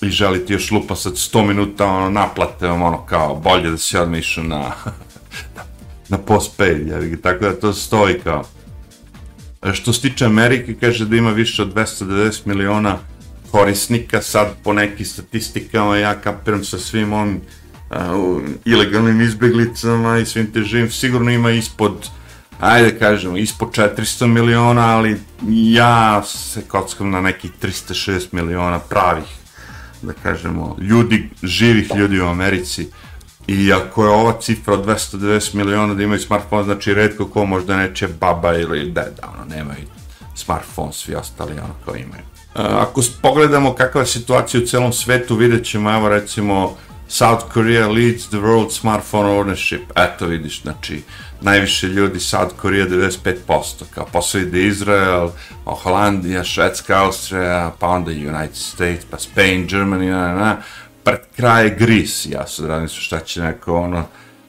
i 0.02 0.08
želite 0.08 0.52
još 0.52 0.70
lupa 0.70 0.96
sad 0.96 1.12
100 1.12 1.46
minuta 1.46 1.86
ono, 1.86 2.10
naplate 2.10 2.66
vam 2.66 2.82
ono 2.82 3.06
kao 3.06 3.34
bolje 3.34 3.70
da 3.70 3.78
se 3.78 4.00
odmah 4.00 4.20
na, 4.36 4.72
na 6.12 6.18
postpaid, 6.18 6.88
ja 6.88 7.00
tako 7.22 7.44
da 7.44 7.60
to 7.60 7.72
stoji 7.72 8.20
kao. 8.24 8.44
Što 9.72 9.92
se 9.92 10.00
tiče 10.00 10.24
Amerike, 10.24 10.74
kaže 10.80 11.06
da 11.06 11.16
ima 11.16 11.30
više 11.30 11.62
od 11.62 11.74
290 11.74 12.46
miliona 12.46 12.98
korisnika, 13.54 14.22
sad 14.22 14.48
po 14.64 14.72
nekim 14.72 15.06
statistikama 15.06 15.96
ja 15.96 16.14
kapiram 16.14 16.64
sa 16.64 16.78
svim 16.78 17.12
ovim 17.12 17.40
uh, 17.90 18.42
ilegalnim 18.64 19.20
izbeglicama 19.20 20.18
i 20.18 20.26
svim 20.26 20.52
te 20.52 20.62
živim, 20.62 20.90
sigurno 20.90 21.30
ima 21.30 21.50
ispod 21.50 22.10
ajde 22.60 22.98
kažemo, 22.98 23.36
ispod 23.36 23.70
400 23.70 24.26
miliona, 24.26 24.96
ali 24.96 25.20
ja 25.48 26.22
se 26.22 26.62
kockam 26.68 27.10
na 27.10 27.20
nekih 27.20 27.50
306 27.62 28.26
miliona 28.32 28.78
pravih, 28.78 29.30
da 30.02 30.12
kažemo, 30.12 30.76
ljudi, 30.80 31.30
živih 31.42 31.90
ljudi 31.96 32.20
u 32.20 32.26
Americi. 32.26 32.88
I 33.46 33.72
ako 33.72 34.04
je 34.04 34.10
ova 34.10 34.40
cifra 34.40 34.74
od 34.74 34.86
290 34.86 35.54
miliona 35.54 35.94
da 35.94 36.02
imaju 36.02 36.20
smartphone, 36.20 36.64
znači 36.64 36.94
redko 36.94 37.26
ko 37.26 37.46
možda 37.46 37.76
neće 37.76 38.08
baba 38.08 38.54
ili 38.58 38.84
deda, 38.84 39.32
ono, 39.34 39.44
nemaju 39.44 39.86
smartphone, 40.34 40.92
svi 40.92 41.14
ostali 41.14 41.52
ono 41.52 41.74
kao 41.84 41.96
imaju. 41.96 42.33
Ako 42.54 43.02
pogledamo 43.22 43.74
kakva 43.74 44.00
je 44.00 44.06
situacija 44.06 44.62
u 44.62 44.66
celom 44.66 44.92
svetu, 44.92 45.36
vidjet 45.36 45.64
ćemo, 45.66 45.94
evo 45.94 46.08
recimo, 46.08 46.76
South 47.08 47.44
Korea 47.52 47.88
leads 47.88 48.28
the 48.28 48.36
world 48.36 48.70
smartphone 48.70 49.28
ownership. 49.28 49.80
Eto 49.96 50.26
vidiš, 50.26 50.62
znači, 50.62 51.02
najviše 51.40 51.86
ljudi 51.86 52.20
South 52.20 52.56
Korea 52.56 52.86
95%, 52.86 53.84
kao 53.90 54.06
posle 54.12 54.40
ide 54.40 54.66
Izrael, 54.66 55.28
Holandija, 55.64 56.44
Švedska, 56.44 57.04
Austrija, 57.04 57.72
pa 57.78 57.88
onda 57.88 58.10
United 58.10 58.56
States, 58.56 59.04
pa 59.10 59.18
Spain, 59.18 59.68
Germany, 59.68 60.10
na, 60.10 60.34
na, 60.34 60.56
pred 61.04 61.20
kraje 61.36 61.76
Gris, 61.78 62.26
ja 62.26 62.46
sad 62.46 62.66
radim 62.66 62.88
su 62.88 63.00
šta 63.00 63.20
će 63.20 63.42
neko 63.42 63.76
ono, 63.76 64.04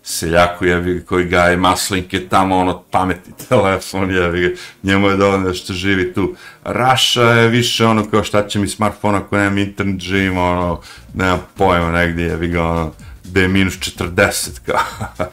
seljaku 0.07 0.65
jevi 0.65 1.05
koji 1.05 1.25
gaje 1.25 1.57
maslinke 1.57 2.27
tamo, 2.29 2.57
ono, 2.57 2.83
pametni 2.91 3.33
telefon 3.49 4.11
jevi 4.11 4.41
ga, 4.41 4.55
njemu 4.83 5.07
je 5.07 5.17
dovoljno 5.17 5.53
što 5.53 5.73
živi 5.73 6.13
tu. 6.13 6.35
Raša 6.63 7.23
je 7.23 7.47
više 7.47 7.85
ono 7.85 8.09
kao 8.09 8.23
šta 8.23 8.47
će 8.47 8.59
mi 8.59 8.67
smartfon 8.67 9.15
ako 9.15 9.37
nemam 9.37 9.57
internet, 9.57 10.01
živim 10.01 10.37
ono, 10.37 10.81
nemam 11.13 11.41
pojma 11.57 11.91
negdje 11.91 12.25
jevi 12.25 12.47
ga 12.47 12.63
ono, 12.63 12.91
da 13.23 13.41
je 13.41 13.47
minus 13.47 13.73
40 13.73 14.59
kao, 14.65 15.27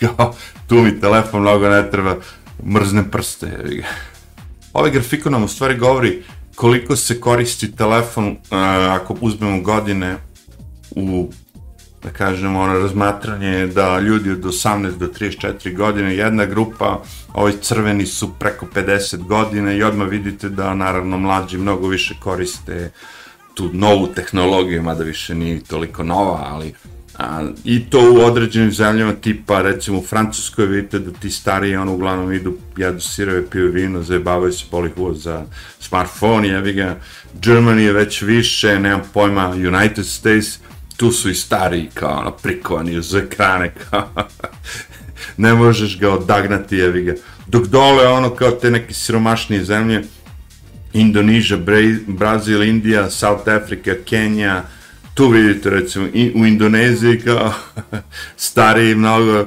kao, 0.00 0.34
tu 0.68 0.74
mi 0.74 1.00
telefon 1.00 1.40
mnogo 1.40 1.68
ne 1.68 1.90
treba, 1.90 2.16
mrzne 2.64 3.10
prste 3.10 3.46
jevi 3.46 3.76
ga. 3.76 3.86
Ovaj 4.72 4.90
grafikon 4.90 5.32
nam 5.32 5.44
u 5.44 5.48
stvari 5.48 5.76
govori 5.76 6.22
koliko 6.54 6.96
se 6.96 7.20
koristi 7.20 7.76
telefon 7.76 8.28
uh, 8.28 8.36
ako 8.90 9.16
uzmemo 9.20 9.60
godine 9.60 10.16
u 10.90 11.30
da 12.06 12.12
kažemo, 12.12 12.60
ono 12.60 12.78
razmatranje 12.78 13.66
da 13.66 14.00
ljudi 14.00 14.30
od 14.30 14.40
18 14.40 14.98
do 14.98 15.06
34 15.06 15.76
godine, 15.76 16.16
jedna 16.16 16.44
grupa, 16.46 17.02
ovi 17.34 17.52
crveni 17.60 18.06
su 18.06 18.34
preko 18.38 18.66
50 18.74 19.26
godina 19.26 19.72
i 19.72 19.82
odmah 19.82 20.08
vidite 20.08 20.48
da 20.48 20.74
naravno 20.74 21.18
mlađi 21.18 21.58
mnogo 21.58 21.88
više 21.88 22.14
koriste 22.22 22.90
tu 23.54 23.70
novu 23.72 24.06
tehnologiju, 24.06 24.82
mada 24.82 25.04
više 25.04 25.34
nije 25.34 25.60
toliko 25.60 26.02
nova, 26.02 26.44
ali 26.46 26.74
a, 27.18 27.48
i 27.64 27.90
to 27.90 28.12
u 28.12 28.24
određenim 28.24 28.72
zemljama 28.72 29.12
tipa 29.12 29.62
recimo 29.62 29.98
u 29.98 30.02
Francuskoj 30.02 30.66
vidite 30.66 30.98
da 30.98 31.10
ti 31.10 31.30
stariji 31.30 31.76
ono 31.76 31.94
uglavnom 31.94 32.32
idu 32.32 32.56
jedu 32.76 33.00
sirove, 33.00 33.50
piju 33.50 33.72
vino, 33.72 34.02
zajebavaju 34.02 34.52
se 34.52 34.64
polih 34.70 34.92
za 35.14 35.44
smartphone, 35.80 36.48
jevi 36.48 36.72
ga 36.72 36.96
Germany 37.40 37.78
je 37.78 37.92
već 37.92 38.22
više, 38.22 38.78
nemam 38.78 39.02
pojma, 39.14 39.48
United 39.48 40.06
States, 40.06 40.58
tu 40.96 41.12
su 41.12 41.30
i 41.30 41.34
stariji 41.34 41.88
kao 41.94 42.18
ono 42.18 42.30
prikovani 42.30 42.98
uz 42.98 43.14
ekrane 43.14 43.74
kao 43.90 44.08
ne 45.36 45.54
možeš 45.54 45.98
ga 45.98 46.10
odagnati 46.10 46.76
jevi 46.76 47.02
ga. 47.02 47.14
Dok 47.46 47.66
dole 47.66 48.08
ono 48.08 48.30
kao 48.30 48.50
te 48.50 48.70
neke 48.70 48.94
siromašnije 48.94 49.64
zemlje 49.64 50.02
Indonesia, 50.92 51.58
Brazil, 52.06 52.62
Indija, 52.62 53.10
South 53.10 53.48
Africa, 53.48 53.90
Kenija 54.04 54.64
tu 55.14 55.28
vidite 55.28 55.70
recimo 55.70 56.06
i, 56.14 56.32
u 56.34 56.46
Indoneziji 56.46 57.20
kao 57.20 57.52
stariji 58.36 58.94
mnogo 58.94 59.46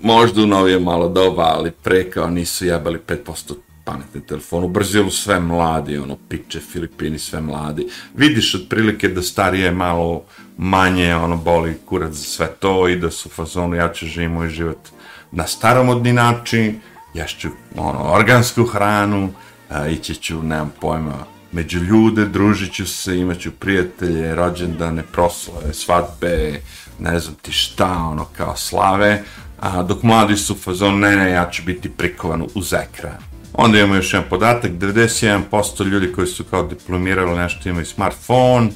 možda 0.00 0.42
u 0.42 0.46
novije 0.46 0.80
malo 0.80 1.08
doba, 1.08 1.42
ali 1.42 1.70
pre 1.70 2.10
kao 2.10 2.30
nisu 2.30 2.66
jebali 2.66 2.98
5% 3.08 3.54
pametni 3.88 4.20
telefon. 4.20 4.64
U 4.64 4.68
Brazilu 4.68 5.10
sve 5.10 5.40
mladi, 5.40 5.98
ono, 5.98 6.16
piče, 6.28 6.60
Filipini 6.60 7.18
sve 7.18 7.40
mladi. 7.40 7.86
Vidiš 8.14 8.54
otprilike 8.54 9.08
da 9.08 9.22
starije 9.22 9.70
malo 9.70 10.22
manje, 10.58 11.14
ono, 11.16 11.36
boli 11.36 11.78
kurac 11.86 12.12
za 12.12 12.24
sve 12.24 12.46
to 12.60 12.88
i 12.88 12.96
da 12.96 13.10
su 13.10 13.28
fazonu, 13.28 13.76
ja 13.76 13.92
ću 13.92 14.06
živim 14.06 14.32
moj 14.32 14.48
život 14.48 14.88
na 15.32 15.46
staromodni 15.46 16.12
način, 16.12 16.80
ješću, 17.14 17.48
ono, 17.76 18.12
organsku 18.12 18.64
hranu, 18.64 19.32
a, 19.70 19.88
ići 19.88 20.14
ću, 20.14 20.42
nemam 20.42 20.72
pojma, 20.80 21.24
među 21.52 21.78
ljude, 21.78 22.24
družit 22.24 22.72
ću 22.72 22.86
se, 22.86 23.18
imaću 23.18 23.50
prijatelje, 23.50 24.34
rođendane, 24.34 25.02
proslave, 25.12 25.74
svadbe, 25.74 26.60
ne 26.98 27.20
znam 27.20 27.34
ti 27.42 27.52
šta, 27.52 27.92
ono, 28.10 28.24
kao 28.36 28.56
slave, 28.56 29.22
a 29.60 29.82
dok 29.82 30.02
mladi 30.02 30.36
su 30.36 30.52
u 30.52 30.56
fazonu, 30.56 30.98
ne, 30.98 31.16
ne, 31.16 31.30
ja 31.30 31.50
ću 31.50 31.62
biti 31.66 31.88
prikovan 31.88 32.46
uz 32.54 32.72
ekran. 32.72 33.27
Onda 33.52 33.78
imamo 33.78 33.94
još 33.94 34.12
jedan 34.12 34.28
podatak, 34.28 34.70
91% 34.70 35.84
ljudi 35.84 36.12
koji 36.12 36.26
su 36.26 36.44
kao 36.44 36.62
diplomirali 36.62 37.38
nešto 37.38 37.68
imaju 37.68 37.86
smartphone, 37.86 38.70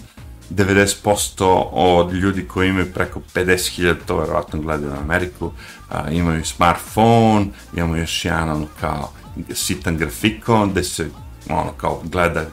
90% 0.51 1.69
od 1.73 2.13
ljudi 2.13 2.49
koji 2.49 2.69
imaju 2.69 2.93
preko 2.95 3.21
50.000, 3.35 3.95
to 4.07 4.17
verovatno 4.17 4.61
gledaju 4.61 4.91
na 4.91 5.01
Ameriku, 5.01 5.53
a, 5.91 6.11
imaju 6.11 6.45
smartphone, 6.45 7.47
imamo 7.77 7.97
još 7.97 8.25
jedan 8.25 8.51
ono 8.51 8.67
kao 8.81 9.13
sitan 9.55 9.97
grafikon 9.97 10.71
gde 10.71 10.85
se 10.85 11.09
ono 11.51 11.73
kao 11.73 12.03
gleda 12.05 12.45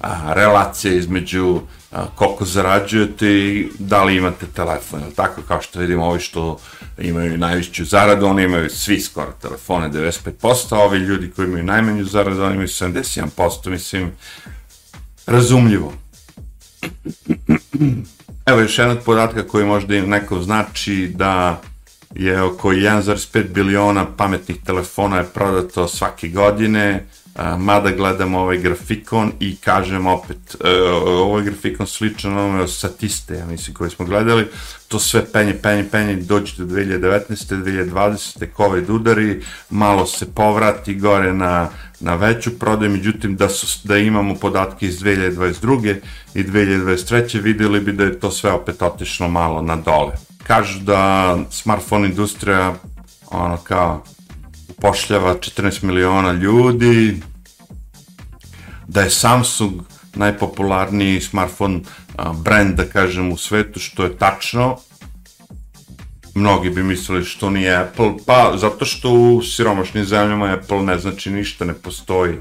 a, 0.00 0.32
relacija 0.34 0.94
između 0.94 1.60
koliko 2.14 2.44
zarađujete 2.44 3.28
i 3.28 3.68
da 3.78 4.04
li 4.04 4.16
imate 4.16 4.46
telefon, 4.46 5.00
ili 5.00 5.14
tako 5.14 5.42
kao 5.48 5.62
što 5.62 5.80
vidimo 5.80 6.04
ovi 6.04 6.20
što 6.20 6.58
imaju 6.98 7.38
najvišću 7.38 7.84
zaradu, 7.84 8.26
oni 8.26 8.42
imaju 8.42 8.70
svi 8.70 9.00
skoro 9.00 9.32
telefone 9.42 9.90
95%, 9.90 10.74
a 10.76 10.78
ovi 10.78 10.98
ljudi 10.98 11.30
koji 11.36 11.46
imaju 11.46 11.64
najmanju 11.64 12.04
zaradu, 12.04 12.42
oni 12.42 12.54
imaju 12.54 12.68
71%, 12.68 13.70
mislim, 13.70 14.12
razumljivo. 15.26 15.92
Evo 18.46 18.60
još 18.60 18.78
jedan 18.78 18.98
podatka 19.04 19.42
koji 19.42 19.64
možda 19.64 19.96
im 19.96 20.08
neko 20.08 20.42
znači 20.42 21.12
da 21.14 21.62
je 22.14 22.42
oko 22.42 22.68
1,5 22.72 23.48
biliona 23.48 24.06
pametnih 24.16 24.56
telefona 24.66 25.16
je 25.16 25.24
prodato 25.24 25.88
svake 25.88 26.28
godine, 26.28 27.06
mada 27.58 27.90
gledamo 27.90 28.40
ovaj 28.40 28.58
grafikon 28.58 29.32
i 29.40 29.56
kažem 29.56 30.06
opet, 30.06 30.56
e, 30.64 30.70
ovaj 31.06 31.44
grafikon 31.44 31.86
sličan 31.86 32.38
onome 32.38 32.68
statiste, 32.68 33.34
ja 33.34 33.46
mislim, 33.46 33.74
koji 33.74 33.90
smo 33.90 34.06
gledali, 34.06 34.46
to 34.88 34.98
sve 34.98 35.24
penje, 35.32 35.54
penje, 35.62 35.88
penje, 35.90 36.16
dođe 36.16 36.56
do 36.56 36.64
2019. 36.64 37.62
2020. 37.64 38.46
COVID 38.56 38.90
udari, 38.90 39.42
malo 39.70 40.06
se 40.06 40.34
povrati 40.34 40.94
gore 40.94 41.32
na, 41.32 41.68
na 42.00 42.14
veću 42.14 42.58
prodaju, 42.58 42.90
međutim 42.90 43.36
da, 43.36 43.48
su, 43.48 43.88
da 43.88 43.96
imamo 43.96 44.34
podatke 44.34 44.86
iz 44.86 45.00
2022. 45.00 45.96
i 46.34 46.44
2023. 46.44 47.42
videli 47.42 47.80
bi 47.80 47.92
da 47.92 48.04
je 48.04 48.20
to 48.20 48.30
sve 48.30 48.52
opet 48.52 48.82
otišlo 48.82 49.28
malo 49.28 49.62
na 49.62 49.76
dole. 49.76 50.12
Kažu 50.46 50.80
da 50.80 51.36
smartphone 51.50 52.08
industrija 52.08 52.74
ono 53.30 53.56
kao 53.56 54.04
upošljava 54.78 55.34
14 55.34 55.82
miliona 55.82 56.32
ljudi, 56.32 57.20
da 58.88 59.00
je 59.00 59.10
Samsung 59.10 59.72
najpopularniji 60.14 61.20
smartphone 61.20 61.80
brand, 62.44 62.74
da 62.74 62.84
kažem, 62.84 63.32
u 63.32 63.36
svetu, 63.36 63.80
što 63.80 64.04
je 64.04 64.16
tačno. 64.16 64.76
Mnogi 66.34 66.70
bi 66.70 66.82
mislili 66.82 67.24
što 67.24 67.50
nije 67.50 67.76
Apple, 67.76 68.12
pa 68.26 68.52
zato 68.56 68.84
što 68.84 69.10
u 69.10 69.42
siromašnim 69.42 70.04
zemljama 70.04 70.52
Apple 70.52 70.82
ne 70.82 70.98
znači 70.98 71.30
ništa, 71.30 71.64
ne 71.64 71.74
postoji. 71.74 72.34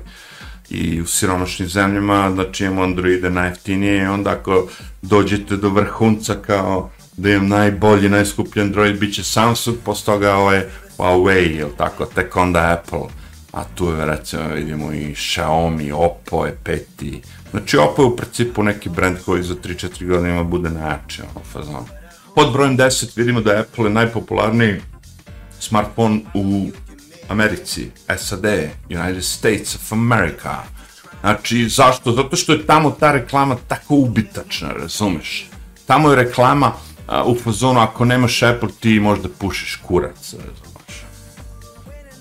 I 0.70 1.02
u 1.02 1.06
siromašnim 1.06 1.68
zemljama, 1.68 2.32
znači 2.34 2.64
imamo 2.64 2.84
Androide 2.84 3.30
najjeftinije 3.30 4.04
i 4.04 4.08
onda 4.08 4.32
ako 4.32 4.68
dođete 5.02 5.58
do 5.58 5.70
vrhunca 5.70 6.36
kao 6.42 6.90
da 7.18 7.30
imam 7.30 7.48
najbolji, 7.48 8.10
najskuplji 8.10 8.62
Android, 8.62 9.00
bit 9.00 9.16
će 9.16 9.24
Samsung, 9.24 9.78
posle 9.86 10.06
toga 10.06 10.36
ovaj 10.36 10.64
Huawei, 10.98 11.60
ili 11.60 11.72
tako, 11.78 12.06
tek 12.06 12.36
onda 12.36 12.72
Apple. 12.72 13.08
A 13.54 13.64
tu 13.76 13.90
je, 13.90 14.06
recimo, 14.06 14.48
vidimo 14.48 14.94
i 14.94 15.16
Xiaomi, 15.16 15.94
Oppo 15.94 16.46
je 16.46 16.58
peti. 16.64 17.22
Znači, 17.52 17.78
Oppo 17.78 18.02
je 18.02 18.06
u 18.06 18.16
principu 18.16 18.64
neki 18.64 18.90
brand 18.90 19.18
koji 19.26 19.44
za 19.44 19.56
3-4 19.56 20.08
godine 20.08 20.30
ima 20.30 20.44
bude 20.44 20.70
najjači, 20.70 21.22
ono, 21.22 21.46
fazon. 21.54 21.86
Pod 22.36 22.54
brojem 22.54 22.78
10 22.78 23.18
vidimo 23.18 23.42
da 23.42 23.60
Apple 23.60 23.86
je 23.86 23.90
najpopularniji 23.90 24.82
smartphone 25.60 26.20
u 26.34 26.70
Americi, 27.30 27.90
SAD, 28.18 28.46
United 28.90 29.24
States 29.24 29.76
of 29.76 29.92
America. 29.92 30.56
Znači, 31.22 31.70
zašto? 31.70 32.12
Zato 32.12 32.36
što 32.36 32.54
je 32.54 32.66
tamo 32.66 32.92
ta 32.92 33.12
reklama 33.12 33.56
tako 33.68 33.96
ubitačna, 33.96 34.72
razumeš? 34.72 35.50
Tamo 35.86 36.10
je 36.10 36.16
reklama 36.16 36.72
u 37.26 37.36
fazonu, 37.44 37.80
ako 37.80 38.06
nemaš 38.06 38.44
Apple, 38.44 38.70
ti 38.80 39.00
možda 39.00 39.30
pušiš 39.40 39.76
kurac, 39.76 40.34
razumeš. 40.34 40.65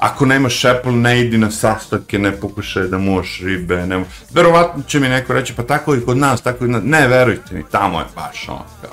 Ako 0.04 0.26
nemaš 0.26 0.64
Apple, 0.64 0.92
ne 0.92 1.20
idi 1.20 1.38
na 1.38 1.50
sastavke, 1.50 2.18
ne 2.18 2.32
pokušaj 2.40 2.88
da 2.88 2.98
muš 2.98 3.40
ribe, 3.44 3.86
ne... 3.86 4.04
Verovatno 4.34 4.82
će 4.82 5.00
mi 5.00 5.08
neko 5.08 5.32
reći, 5.32 5.54
pa 5.56 5.62
tako 5.62 5.94
i 5.94 6.00
kod 6.00 6.16
nas, 6.16 6.42
tako 6.42 6.64
i 6.64 6.68
na... 6.68 6.80
Ne, 6.84 7.08
verujte 7.08 7.54
mi, 7.54 7.64
tamo 7.70 7.98
je 7.98 8.06
baš 8.14 8.48
ono, 8.48 8.64
kao. 8.82 8.90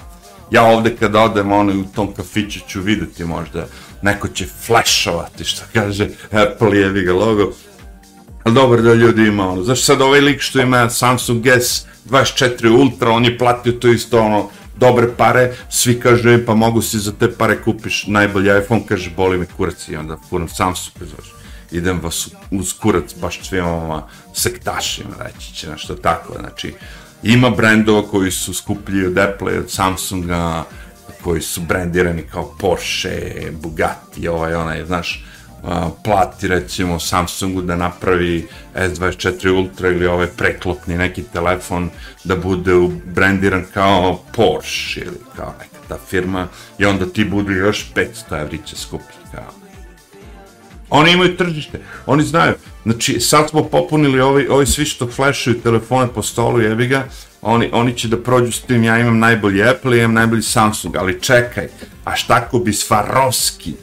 Ja 0.52 0.64
ovde 0.64 0.96
kad 0.96 1.16
odem, 1.16 1.52
ono, 1.52 1.74
u 1.74 1.84
tom 1.96 2.14
kafiću 2.14 2.60
ću 2.68 2.82
videti 2.82 3.26
možda 3.26 3.66
neko 4.02 4.28
će 4.28 4.46
flashovati, 4.66 5.44
što 5.44 5.62
kaže 5.74 6.08
Apple 6.32 6.78
jevi 6.78 7.04
ga 7.04 7.14
logo, 7.14 7.52
ali 8.44 8.56
dobro 8.56 8.82
da 8.82 8.94
ljudi 8.94 9.28
ima 9.28 9.50
ono, 9.50 9.64
zašto 9.64 9.86
sad 9.86 10.02
ovaj 10.02 10.22
lik 10.22 10.42
što 10.42 10.62
ima 10.62 10.90
Samsung 10.90 11.44
S24 11.44 12.70
Ultra, 12.70 13.12
on 13.12 13.26
je 13.26 13.38
platio 13.38 13.74
to 13.74 13.88
isto 13.88 14.22
ono, 14.22 14.50
dobre 14.82 15.08
pare, 15.18 15.54
svi 15.70 16.00
kažu, 16.00 16.30
e, 16.30 16.46
pa 16.46 16.56
mogu 16.56 16.82
si 16.82 17.00
za 17.00 17.12
te 17.12 17.32
pare 17.32 17.62
kupiš 17.62 18.06
najbolji 18.08 18.50
iPhone, 18.60 18.82
kaže, 18.88 19.12
boli 19.18 19.38
me 19.38 19.46
kurac. 19.58 19.88
I 19.90 19.96
onda 19.96 20.18
furam 20.30 20.50
Samsung, 20.50 20.98
znaš, 20.98 21.34
idem 21.72 22.00
vas 22.02 22.30
uz 22.52 22.74
kurac, 22.74 23.14
baš 23.22 23.42
svima 23.50 23.72
vama 23.72 24.08
sektašima, 24.34 25.16
reći 25.20 25.54
će 25.56 25.70
nešto 25.70 25.96
tako, 25.96 26.34
znači, 26.40 26.74
ima 27.24 27.50
brendova 27.50 28.08
koji 28.08 28.32
su 28.32 28.54
skuplji 28.54 29.06
od 29.06 29.18
Apple, 29.18 29.60
od 29.60 29.72
Samsunga, 29.72 30.64
koji 31.24 31.42
su 31.42 31.62
brendirani 31.62 32.24
kao 32.32 32.56
Porsche, 32.60 33.52
Bugatti, 33.52 34.28
ovaj, 34.28 34.56
onaj, 34.56 34.86
znaš, 34.86 35.26
plati 36.04 36.48
recimo 36.48 37.00
Samsungu 37.00 37.62
da 37.62 37.76
napravi 37.76 38.48
S24 38.76 39.50
Ultra 39.50 39.90
ili 39.90 40.06
ovaj 40.06 40.28
preklopni 40.28 40.98
neki 40.98 41.24
telefon 41.24 41.90
da 42.24 42.36
bude 42.36 42.72
brendiran 43.06 43.66
kao 43.74 44.20
Porsche 44.36 45.02
ili 45.02 45.18
kao 45.36 45.54
neka 45.60 45.78
ta 45.88 45.98
firma 46.10 46.48
i 46.78 46.86
onda 46.86 47.06
ti 47.06 47.26
budu 47.26 47.52
još 47.52 47.92
500 47.96 48.42
evrića 48.42 48.76
skuplji 48.76 49.18
kao. 49.32 49.54
Oni 50.90 51.12
imaju 51.12 51.38
tržište, 51.38 51.80
oni 52.06 52.24
znaju. 52.24 52.54
Znači, 52.84 53.20
sad 53.20 53.50
smo 53.50 53.64
popunili 53.64 54.22
ovi, 54.22 54.48
ovi 54.48 54.66
svi 54.66 54.86
što 54.86 55.08
flashuju 55.08 55.62
telefone 55.62 56.08
po 56.16 56.24
stolu, 56.24 56.62
jebi 56.62 56.88
ga, 56.88 57.06
oni, 57.42 57.70
oni 57.74 57.98
će 57.98 58.08
da 58.08 58.18
prođu 58.18 58.52
s 58.52 58.62
tim, 58.62 58.84
ja 58.84 59.00
imam 59.00 59.20
najbolji 59.20 59.64
Apple, 59.64 59.98
imam 59.98 60.14
najbolji 60.14 60.42
Samsung, 60.42 60.96
ali 60.96 61.22
čekaj, 61.22 61.68
a 62.06 62.16
šta 62.16 62.34
ako 62.34 62.60
bi 62.60 62.72
Swarovski 62.72 63.74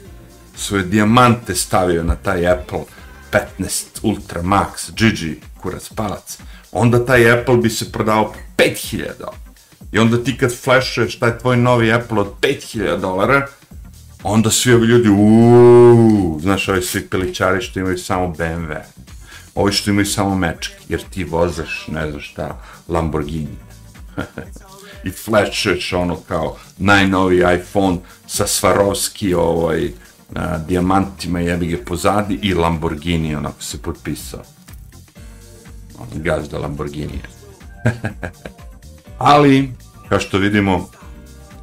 svoje 0.59 0.83
dijamante 0.83 1.55
stavio 1.55 2.03
na 2.03 2.15
taj 2.15 2.47
Apple 2.47 2.83
15 3.31 3.83
Ultra 4.01 4.41
Max, 4.41 4.91
Gigi, 4.95 5.41
kurac 5.61 5.89
palac, 5.95 6.37
onda 6.71 7.05
taj 7.05 7.31
Apple 7.31 7.57
bi 7.57 7.69
se 7.69 7.91
prodao 7.91 8.25
po 8.25 8.39
5000 8.57 9.17
dolara. 9.19 9.37
I 9.91 9.99
onda 9.99 10.23
ti 10.23 10.37
kad 10.37 10.55
flashuješ 10.55 11.19
taj 11.19 11.37
tvoj 11.37 11.57
novi 11.57 11.93
Apple 11.93 12.19
od 12.19 12.33
5000 12.41 12.99
dolara, 12.99 13.47
onda 14.23 14.51
svi 14.51 14.73
ovi 14.73 14.87
ljudi, 14.87 15.09
uuuu, 15.09 16.39
znaš, 16.41 16.69
ovi 16.69 16.81
svi 16.81 17.07
piličari 17.07 17.61
što 17.61 17.79
imaju 17.79 17.97
samo 17.97 18.27
BMW, 18.37 18.75
ovi 19.55 19.71
što 19.71 19.89
imaju 19.89 20.05
samo 20.05 20.35
mečke, 20.35 20.75
jer 20.89 21.01
ti 21.09 21.23
vozaš, 21.23 21.87
ne 21.87 22.11
znaš 22.11 22.31
šta, 22.31 22.61
Lamborghini. 22.87 23.57
I 25.07 25.11
flashuješ 25.11 25.93
ono 25.93 26.15
kao 26.15 26.57
najnoviji 26.77 27.43
iPhone 27.55 27.97
sa 28.27 28.47
Swarovski, 28.47 29.35
ovaj, 29.35 29.91
a, 30.35 30.57
dijamantima 30.57 31.39
jebi 31.39 31.67
ga 31.67 31.77
pozadi 31.85 32.39
i 32.41 32.53
Lamborghini 32.53 33.35
onako 33.35 33.61
se 33.61 33.81
potpisao. 33.81 34.41
On 35.99 36.07
gazda 36.13 36.59
Lamborghini. 36.59 37.19
Ali, 39.17 39.71
kao 40.09 40.19
što 40.19 40.37
vidimo, 40.37 40.89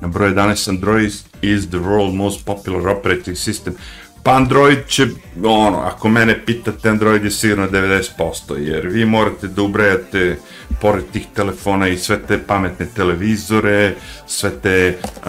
broj 0.01 0.35
11 0.35 0.69
Android 0.69 1.13
is 1.43 1.69
the 1.69 1.79
world 1.79 2.15
most 2.15 2.45
popular 2.45 2.89
operating 2.89 3.37
system. 3.37 3.73
Pa 4.27 4.33
Android 4.33 4.79
će, 4.89 5.07
ono, 5.45 5.79
ako 5.79 6.09
mene 6.09 6.45
pitate, 6.47 6.89
Android 6.89 7.25
je 7.25 7.31
sigurno 7.31 7.69
90%, 7.69 8.57
jer 8.59 8.87
vi 8.87 9.05
morate 9.05 9.49
da 9.49 9.63
ubrajate 9.63 10.39
pored 10.81 11.05
tih 11.13 11.27
telefona 11.35 11.89
i 11.89 11.99
sve 11.99 12.19
te 12.23 12.39
pametne 12.39 12.87
televizore, 12.95 13.95
sve 14.27 14.51
te 14.63 14.99
uh, 15.17 15.23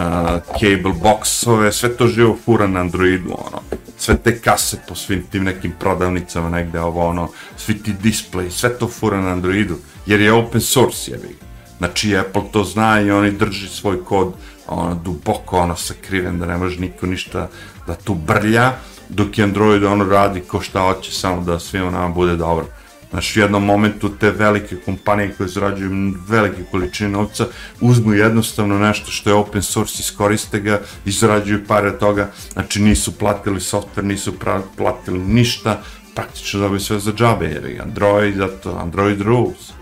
cable 0.59 0.93
boxove, 1.03 1.71
sve 1.71 1.89
to 1.97 2.07
živo 2.07 2.37
fura 2.45 2.67
na 2.67 2.79
Androidu, 2.79 3.29
ono, 3.29 3.61
sve 3.97 4.17
te 4.17 4.39
kase 4.41 4.77
po 4.87 4.95
svim 4.95 5.23
tim 5.31 5.43
nekim 5.43 5.73
prodavnicama 5.79 6.49
negde, 6.49 6.79
ovo, 6.79 7.07
ono, 7.07 7.29
svi 7.57 7.83
ti 7.83 7.93
display, 8.03 8.49
sve 8.49 8.77
to 8.77 8.87
fura 8.87 9.21
na 9.21 9.29
Androidu, 9.29 9.77
jer 10.05 10.21
je 10.21 10.33
open 10.33 10.61
source, 10.61 11.11
jebi 11.11 11.46
Znači, 11.77 12.17
Apple 12.17 12.41
to 12.51 12.63
zna 12.63 13.01
i 13.01 13.11
oni 13.11 13.31
drži 13.31 13.67
svoj 13.67 14.03
kod 14.03 14.33
ono, 14.67 14.95
duboko 14.95 15.57
ono 15.57 15.75
sakriven, 15.75 16.39
da 16.39 16.45
ne 16.45 16.57
može 16.57 16.79
niko 16.79 17.05
ništa 17.05 17.49
da 17.87 17.95
tu 17.95 18.13
brlja, 18.13 18.73
dok 19.09 19.37
je 19.37 19.43
Android 19.43 19.83
ono 19.83 20.05
radi 20.05 20.41
ko 20.41 20.61
šta 20.61 20.81
hoće, 20.81 21.11
samo 21.11 21.41
da 21.41 21.59
svima 21.59 21.91
nama 21.91 22.09
bude 22.09 22.35
dobro. 22.35 22.65
Znači, 23.09 23.39
u 23.39 23.43
jednom 23.43 23.65
momentu 23.65 24.09
te 24.09 24.31
velike 24.31 24.75
kompanije 24.85 25.33
koje 25.37 25.49
zarađuju 25.49 26.13
velike 26.27 26.63
količine 26.71 27.09
novca 27.09 27.45
uzmu 27.81 28.13
jednostavno 28.13 28.79
nešto 28.79 29.11
što 29.11 29.29
je 29.29 29.33
open 29.33 29.63
source, 29.63 29.95
iskoriste 29.99 30.59
ga 30.59 30.81
i 31.05 31.11
zarađuju 31.11 31.65
pare 31.67 31.87
od 31.87 31.99
toga. 31.99 32.29
Znači, 32.53 32.81
nisu 32.81 33.11
platili 33.11 33.59
software, 33.59 34.01
nisu 34.01 34.33
platili 34.77 35.19
ništa, 35.19 35.81
praktično 36.15 36.59
dobiju 36.59 36.79
sve 36.79 36.99
za 36.99 37.11
džabe, 37.13 37.45
jer 37.45 37.81
Android, 37.81 38.35
zato 38.35 38.77
Android 38.77 39.21
rules. 39.21 39.76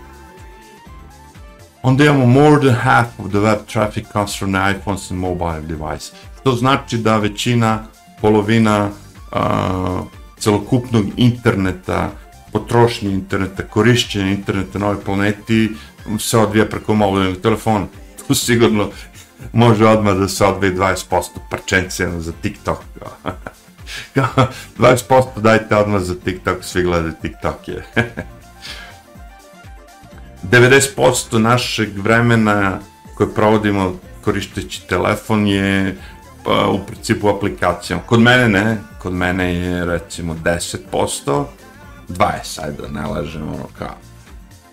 Onda 1.86 2.04
imamo 2.04 2.26
more 2.26 2.58
than 2.58 2.74
half 2.74 3.06
of 3.18 3.30
the 3.30 3.38
web 3.38 3.58
traffic 3.66 4.06
comes 4.12 4.34
from 4.38 4.52
the 4.52 4.58
iPhones 4.58 5.10
and 5.10 5.20
mobile 5.20 5.60
device. 5.60 6.12
To 6.42 6.52
znači 6.52 6.98
da 6.98 7.16
većina, 7.16 7.84
polovina 8.20 8.88
uh, 9.32 9.40
celokupnog 10.38 11.04
interneta, 11.16 12.10
potrošnje 12.52 13.10
interneta, 13.10 13.62
korišćenje 13.62 14.32
interneta 14.32 14.78
na 14.78 14.86
ovoj 14.86 15.04
planeti 15.04 15.70
se 16.18 16.38
odvija 16.38 16.64
preko 16.64 16.94
mobilnog 16.94 17.36
telefona. 17.36 17.86
Tu 18.28 18.34
sigurno 18.34 18.90
može 19.52 19.86
odmah 19.86 20.14
da 20.14 20.28
se 20.28 20.44
odvije 20.44 20.74
20% 20.74 21.22
parčencijano 21.50 22.20
za 22.20 22.32
TikTok. 22.42 22.78
20% 24.78 25.24
dajte 25.36 25.76
odmah 25.76 26.02
za 26.02 26.14
TikTok, 26.24 26.64
svi 26.64 26.82
gledaju 26.82 27.14
TikTok 27.22 27.68
je. 27.68 27.84
90% 30.50 31.38
našeg 31.38 31.98
vremena 31.98 32.78
koje 33.14 33.34
provodimo 33.34 33.94
koristeći 34.24 34.88
telefon 34.88 35.46
je 35.46 35.96
pa, 36.44 36.68
u 36.68 36.86
principu 36.86 37.28
aplikacijom. 37.28 38.00
Kod 38.06 38.20
mene 38.20 38.48
ne, 38.48 38.76
kod 38.98 39.12
mene 39.12 39.54
je 39.54 39.84
recimo 39.84 40.36
10%, 40.44 41.44
20, 42.08 42.60
ajde 42.62 42.82
da 42.82 42.88
ne 43.00 43.06
lažem, 43.06 43.42
ono 43.42 43.66
kao. 43.78 43.94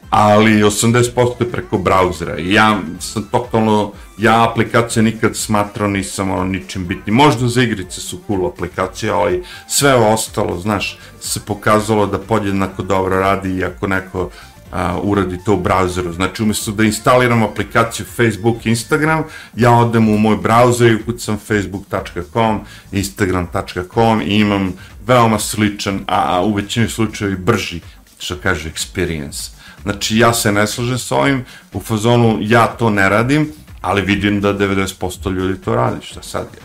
Ali 0.10 0.64
80% 0.64 1.32
je 1.40 1.52
preko 1.52 1.78
brauzera 1.78 2.36
ja 2.38 2.80
sam 3.00 3.24
totalno, 3.32 3.92
ja 4.18 4.50
aplikacije 4.50 5.04
nikad 5.04 5.36
smatrao 5.36 5.88
nisam 5.88 6.32
ono 6.32 6.44
ničim 6.44 6.88
bitni. 6.88 7.14
Možda 7.14 7.48
za 7.48 7.62
igrice 7.62 8.02
su 8.02 8.20
cool 8.28 8.48
aplikacije, 8.48 9.12
ali 9.12 9.44
sve 9.68 9.94
ostalo, 9.94 10.60
znaš, 10.60 11.00
se 11.20 11.40
pokazalo 11.46 12.06
da 12.08 12.20
podjednako 12.20 12.84
dobro 12.84 13.20
radi 13.20 13.50
i 13.58 13.64
ako 13.64 13.88
neko 13.88 14.30
a, 14.74 15.00
uradi 15.04 15.38
to 15.46 15.54
u 15.54 15.62
brauzeru. 15.62 16.14
Znači, 16.14 16.44
umjesto 16.44 16.72
da 16.72 16.84
instaliram 16.84 17.44
aplikaciju 17.44 18.06
Facebook, 18.06 18.66
Instagram, 18.66 19.24
ja 19.56 19.72
odem 19.72 20.10
u 20.10 20.18
moj 20.18 20.38
brauzer 20.38 20.92
i 20.92 20.96
ukucam 20.96 21.38
facebook.com, 21.38 22.62
instagram.com 22.92 24.22
i 24.22 24.40
imam 24.40 24.74
veoma 25.08 25.40
sličan, 25.40 26.00
a, 26.08 26.42
u 26.46 26.54
većini 26.54 26.90
slučajevi 26.90 27.36
brži, 27.36 27.80
što 28.20 28.38
kaže, 28.44 28.70
experience. 28.70 29.50
Znači, 29.84 30.18
ja 30.18 30.34
se 30.34 30.52
ne 30.52 30.68
slažem 30.68 30.98
s 30.98 31.12
ovim, 31.12 31.46
u 31.74 31.80
fazonu 31.80 32.38
ja 32.42 32.68
to 32.68 32.90
ne 32.90 33.10
radim, 33.10 33.52
ali 33.82 34.02
vidim 34.02 34.42
da 34.42 34.54
90% 34.54 35.32
ljudi 35.32 35.62
to 35.62 35.76
radi, 35.76 36.06
šta 36.06 36.24
sad 36.24 36.48
je? 36.54 36.62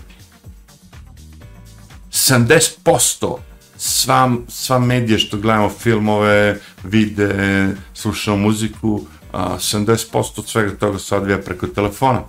70% 2.11 3.47
sva, 3.88 4.37
sva 4.48 4.79
medija 4.79 5.18
što 5.18 5.37
gledamo, 5.37 5.68
filmove, 5.68 6.61
vide, 6.85 7.68
slušamo 7.94 8.37
muziku, 8.37 9.01
a, 9.33 9.57
70% 9.59 10.38
od 10.38 10.48
svega 10.48 10.77
toga 10.77 10.98
se 10.98 11.16
odvija 11.16 11.38
preko 11.38 11.66
telefona. 11.66 12.22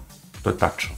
To 0.44 0.50
je 0.50 0.58
tačno. 0.58 0.92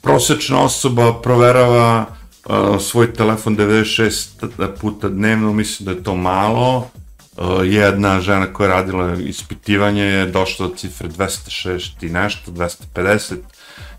Prosečna 0.00 0.62
osoba 0.62 1.20
proverava 1.22 2.06
uh, 2.44 2.80
svoj 2.80 3.12
telefon 3.12 3.56
96 3.56 4.68
puta 4.80 5.08
dnevno, 5.08 5.52
mislim 5.52 5.86
da 5.86 5.92
je 5.92 6.02
to 6.02 6.16
malo. 6.16 6.90
Uh, 7.36 7.46
jedna 7.64 8.20
žena 8.20 8.52
koja 8.52 8.68
je 8.68 8.74
radila 8.74 9.14
ispitivanje 9.14 10.02
je 10.02 10.26
došla 10.26 10.68
do 10.68 10.74
cifre 10.74 11.08
260 11.08 12.06
i 12.06 12.08
nešto, 12.08 12.50
250 12.50 13.36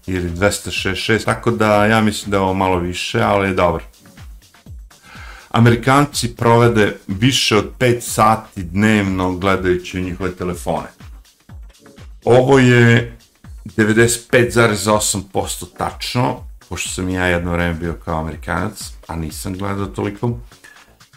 ili 0.09 0.29
266, 0.29 1.25
tako 1.25 1.51
da 1.51 1.85
ja 1.85 2.01
mislim 2.01 2.31
da 2.31 2.37
je 2.37 2.41
ovo 2.41 2.53
malo 2.53 2.79
više, 2.79 3.21
ali 3.21 3.47
je 3.47 3.53
dobro. 3.53 3.83
Amerikanci 5.51 6.35
provede 6.35 6.97
više 7.07 7.57
od 7.57 7.71
5 7.79 8.01
sati 8.01 8.63
dnevno 8.63 9.35
gledajući 9.35 10.01
njihove 10.01 10.31
telefone. 10.31 10.87
Ovo 12.25 12.59
je 12.59 13.17
95,8% 13.65 15.65
tačno, 15.77 16.43
pošto 16.69 16.89
sam 16.89 17.09
ja 17.09 17.25
jedno 17.25 17.51
vreme 17.51 17.73
bio 17.73 17.93
kao 18.05 18.19
Amerikanac, 18.19 18.91
a 19.07 19.15
nisam 19.15 19.57
gledao 19.57 19.85
toliko, 19.85 20.39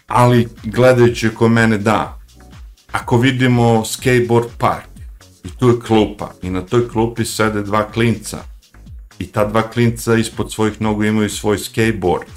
ali 0.07 0.49
gledajući 0.63 1.27
oko 1.27 1.47
mene 1.47 1.77
da. 1.77 2.19
Ako 2.91 3.17
vidimo 3.17 3.85
skateboard 3.85 4.47
park, 4.57 4.85
i 5.43 5.49
tu 5.59 5.69
je 5.69 5.79
klupa, 5.87 6.31
i 6.41 6.49
na 6.49 6.61
toj 6.61 6.89
klupi 6.89 7.25
sede 7.25 7.61
dva 7.61 7.91
klinca, 7.91 8.37
i 9.23 9.27
ta 9.27 9.45
dva 9.45 9.61
klinca 9.61 10.15
ispod 10.15 10.51
svojih 10.51 10.81
nogu 10.81 11.03
imaju 11.03 11.29
svoj 11.29 11.57
skateboard. 11.57 12.27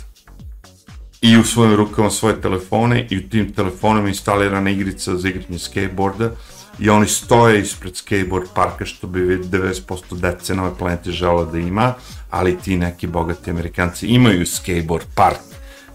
I 1.21 1.37
u 1.37 1.45
svojim 1.45 1.75
rukama 1.75 2.11
svoje 2.11 2.41
telefone 2.41 3.07
i 3.11 3.19
u 3.19 3.29
tim 3.29 3.53
telefonima 3.53 4.09
instalirana 4.09 4.71
igrica 4.71 5.17
za 5.17 5.29
igranje 5.29 5.59
skateboarda. 5.59 6.31
I 6.79 6.91
oni 6.91 7.07
stoje 7.09 7.61
ispred 7.61 7.97
skateboard 7.97 8.47
parka 8.55 8.85
što 8.85 9.07
bi 9.07 9.21
90% 9.21 10.21
dece 10.21 10.55
na 10.55 10.63
ovoj 10.63 10.79
planeti 10.79 11.11
želo 11.11 11.45
da 11.45 11.59
ima, 11.59 11.95
ali 12.31 12.59
ti 12.59 12.77
neki 12.77 13.07
bogati 13.07 13.51
amerikanci 13.51 14.07
imaju 14.07 14.47
skateboard 14.47 15.07
park 15.15 15.41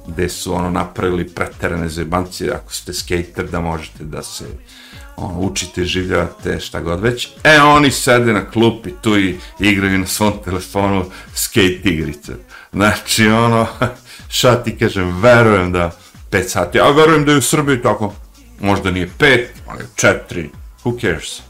gde 0.07 0.29
su 0.29 0.53
ono 0.53 0.69
napravili 0.69 1.27
preterane 1.27 1.89
zebancije 1.89 2.51
ako 2.51 2.73
ste 2.73 2.93
skater 2.93 3.47
da 3.51 3.59
možete 3.59 4.03
da 4.03 4.23
se 4.23 4.45
ono, 5.15 5.39
učite, 5.39 5.85
življavate, 5.85 6.59
šta 6.59 6.81
god 6.81 7.01
već. 7.01 7.27
E, 7.43 7.61
oni 7.61 7.91
sede 7.91 8.33
na 8.33 8.49
klupi 8.49 8.91
tu 9.01 9.19
i 9.19 9.37
igraju 9.59 9.99
na 9.99 10.07
svom 10.07 10.33
telefonu 10.45 11.05
skate 11.35 11.81
igrice. 11.83 12.33
Znači, 12.73 13.27
ono, 13.27 13.67
šta 14.37 14.63
ti 14.63 14.77
kažem, 14.77 15.21
verujem 15.21 15.71
da 15.71 15.91
5 16.31 16.47
sati, 16.47 16.79
a 16.79 16.89
verujem 16.89 17.25
da 17.25 17.31
je 17.31 17.37
u 17.37 17.41
Srbiji 17.41 17.81
tako, 17.81 18.13
možda 18.59 18.91
nije 18.91 19.09
5, 19.19 19.45
ali 19.67 19.83
4, 19.95 20.47
who 20.83 21.01
cares? 21.01 21.41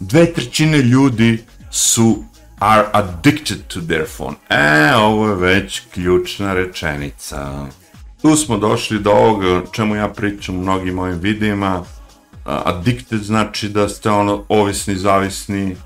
Dve 0.00 0.32
trećine 0.32 0.78
ljudi 0.78 1.44
su 1.70 2.24
are 2.58 2.88
addicted 2.92 3.58
to 3.68 3.80
their 3.80 4.06
phone. 4.16 4.36
E, 4.48 4.94
ovo 4.94 5.28
je 5.28 5.34
već 5.34 5.82
ključna 5.94 6.54
rečenica. 6.54 7.66
Tu 8.22 8.36
smo 8.36 8.58
došli 8.58 8.98
do 8.98 9.10
ovoga 9.10 9.62
čemu 9.72 9.96
ja 9.96 10.08
pričam 10.08 10.56
u 10.56 10.60
mnogim 10.60 10.94
mojim 10.94 11.18
videima. 11.18 11.84
Addicted 12.44 13.22
znači 13.22 13.68
da 13.68 13.88
ste 13.88 14.10
ono 14.10 14.44
ovisni, 14.48 14.96
zavisni, 14.96 15.76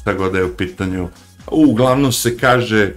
šta 0.00 0.14
god 0.14 0.32
da 0.32 0.38
je 0.38 0.44
u 0.44 0.56
pitanju. 0.56 1.08
Uglavnom 1.50 2.12
se 2.12 2.38
kaže 2.38 2.92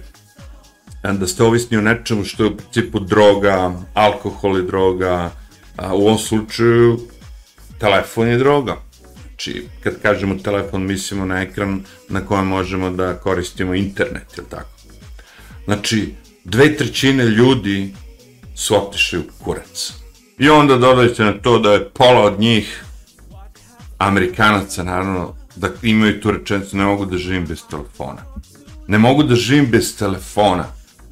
da 1.02 1.26
ste 1.26 1.42
ovisni 1.42 1.76
o 1.76 1.80
nečemu 1.80 2.24
što 2.24 2.42
je 2.42 2.50
u 2.50 2.56
principu 2.56 3.00
droga, 3.00 3.72
alkohol 3.94 4.56
je 4.56 4.62
droga, 4.62 5.30
a 5.76 5.94
u 5.94 6.06
ovom 6.06 6.18
slučaju 6.18 7.00
telefon 7.78 8.28
je 8.28 8.38
droga. 8.38 8.76
Znači, 9.28 9.66
kad 9.82 10.02
kažemo 10.02 10.34
telefon, 10.34 10.82
mislimo 10.82 11.24
na 11.24 11.42
ekran 11.42 11.84
na 12.08 12.20
kojem 12.20 12.46
možemo 12.46 12.90
da 12.90 13.14
koristimo 13.14 13.74
internet, 13.74 14.38
ili 14.38 14.46
tako? 14.50 14.70
Znači, 15.64 16.14
dve 16.44 16.76
trećine 16.76 17.24
ljudi 17.24 17.94
su 18.54 18.76
otišli 18.76 19.18
u 19.18 19.22
kurac. 19.44 19.92
I 20.38 20.48
onda 20.48 20.76
dodajte 20.76 21.24
na 21.24 21.32
to 21.32 21.58
da 21.58 21.72
je 21.72 21.88
pola 21.88 22.20
od 22.20 22.40
njih 22.40 22.84
Amerikanaca, 23.98 24.82
naravno, 24.82 25.34
da 25.56 25.68
imaju 25.82 26.20
tu 26.20 26.30
rečenicu, 26.30 26.76
ne 26.76 26.84
mogu 26.84 27.06
da 27.06 27.16
živim 27.16 27.46
bez 27.46 27.62
telefona. 27.70 28.22
Ne 28.88 28.98
mogu 28.98 29.22
da 29.22 29.34
živim 29.34 29.66
bez 29.66 29.96
telefona. 29.96 30.64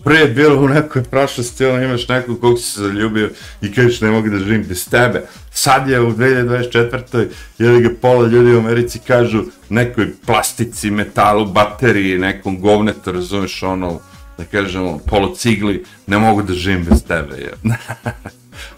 Pre 0.04 0.16
je 0.16 0.26
bilo 0.26 0.64
u 0.64 0.68
nekoj 0.68 1.02
prošlosti, 1.02 1.64
ono 1.64 1.82
imaš 1.82 2.08
nekog 2.08 2.40
kog 2.40 2.58
si 2.58 2.64
se 2.64 2.80
zaljubio 2.80 3.30
i 3.62 3.72
kažeš 3.72 4.00
ne 4.00 4.10
mogu 4.10 4.28
da 4.28 4.38
živim 4.38 4.64
bez 4.68 4.88
tebe. 4.88 5.22
Sad 5.50 5.88
je 5.88 6.00
u 6.00 6.12
2024. 6.12 7.26
ili 7.58 7.82
ga 7.82 7.90
pola 8.00 8.26
ljudi 8.26 8.54
u 8.54 8.58
Americi 8.58 8.98
kažu 9.06 9.44
nekoj 9.68 10.12
plastici, 10.26 10.90
metalu, 10.90 11.46
bateriji, 11.46 12.18
nekom 12.18 12.60
govnetu, 12.60 13.12
razumeš 13.12 13.62
ono, 13.62 14.00
da 14.38 14.44
kažemo, 14.44 14.98
polocigli, 15.06 15.84
ne 16.06 16.18
mogu 16.18 16.42
da 16.42 16.54
živim 16.54 16.84
bez 16.84 17.04
tebe. 17.04 17.36
Je. 17.36 17.52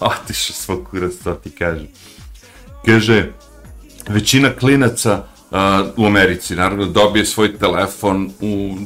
Otišao 0.01 0.55
svoj 0.55 0.85
kurac, 0.85 1.13
to 1.25 1.35
ti 1.35 1.51
kažem. 1.51 1.89
Kaže, 2.87 3.33
većina 4.09 4.51
klinaca 4.61 5.25
uh, 5.51 5.59
u 5.97 6.07
Americi, 6.07 6.57
naravno, 6.57 6.87
dobije 6.87 7.27
svoj 7.27 7.59
telefon 7.59 8.31
u 8.41 8.77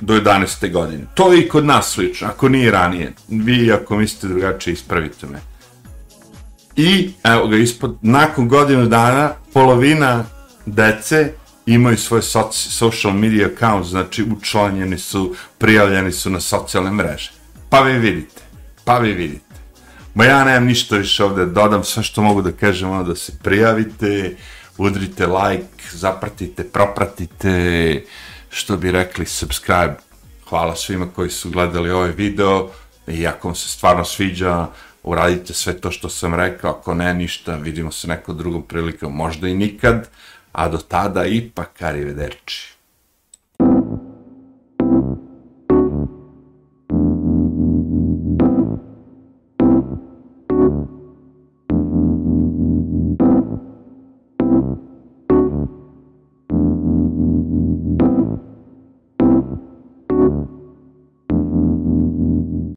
do 0.00 0.14
11. 0.14 0.72
godine. 0.72 1.04
To 1.14 1.32
je 1.32 1.40
i 1.40 1.48
kod 1.48 1.64
nas 1.66 1.90
slično, 1.90 2.28
ako 2.28 2.48
nije 2.48 2.70
ranije. 2.70 3.12
Vi, 3.28 3.72
ako 3.72 3.96
mislite 3.96 4.28
drugačije, 4.28 4.74
ispravite 4.74 5.26
me. 5.26 5.40
I, 6.76 7.10
evo 7.24 7.48
ga, 7.48 7.56
ispod, 7.56 7.96
nakon 8.02 8.48
godinu 8.48 8.86
dana, 8.86 9.30
polovina 9.52 10.24
dece 10.66 11.32
imaju 11.66 11.96
svoj 11.96 12.22
soci, 12.22 12.70
social 12.70 13.14
media 13.14 13.48
account, 13.56 13.86
znači 13.86 14.24
učlanjeni 14.38 14.98
su, 14.98 15.34
prijavljeni 15.58 16.12
su 16.12 16.30
na 16.30 16.40
socijalne 16.40 16.90
mreže. 16.90 17.32
Pa 17.70 17.80
vi 17.80 17.98
vidite, 17.98 18.42
pa 18.84 18.98
vi 18.98 19.12
vidite. 19.12 19.54
Ma 20.14 20.24
ja 20.24 20.44
nemam 20.44 20.64
ništa 20.64 20.96
više 20.96 21.24
ovde, 21.24 21.46
dodam 21.46 21.84
sve 21.84 22.02
što 22.02 22.22
mogu 22.22 22.42
da 22.42 22.52
kažem, 22.52 22.90
ono 22.90 23.02
da 23.02 23.16
se 23.16 23.32
prijavite, 23.42 24.36
udrite 24.78 25.26
like, 25.26 25.84
zapratite, 25.92 26.64
propratite, 26.64 28.04
što 28.50 28.76
bi 28.76 28.90
rekli 28.90 29.26
subscribe. 29.26 29.94
Hvala 30.48 30.76
svima 30.76 31.06
koji 31.14 31.30
su 31.30 31.50
gledali 31.50 31.90
ovaj 31.90 32.10
video 32.10 32.70
i 33.06 33.26
ako 33.26 33.48
vam 33.48 33.54
se 33.54 33.68
stvarno 33.68 34.04
sviđa, 34.04 34.66
uradite 35.02 35.54
sve 35.54 35.80
to 35.80 35.90
što 35.90 36.08
sam 36.08 36.34
rekao, 36.34 36.70
ako 36.70 36.94
ne 36.94 37.14
ništa, 37.14 37.56
vidimo 37.56 37.92
se 37.92 38.08
nekom 38.08 38.38
drugom 38.38 38.62
prilikom, 38.62 39.16
možda 39.16 39.48
i 39.48 39.54
nikad, 39.54 40.08
a 40.54 40.68
do 40.68 40.78
tada 40.78 41.26
ipak 41.26 41.82
arrivederci. 41.82 42.73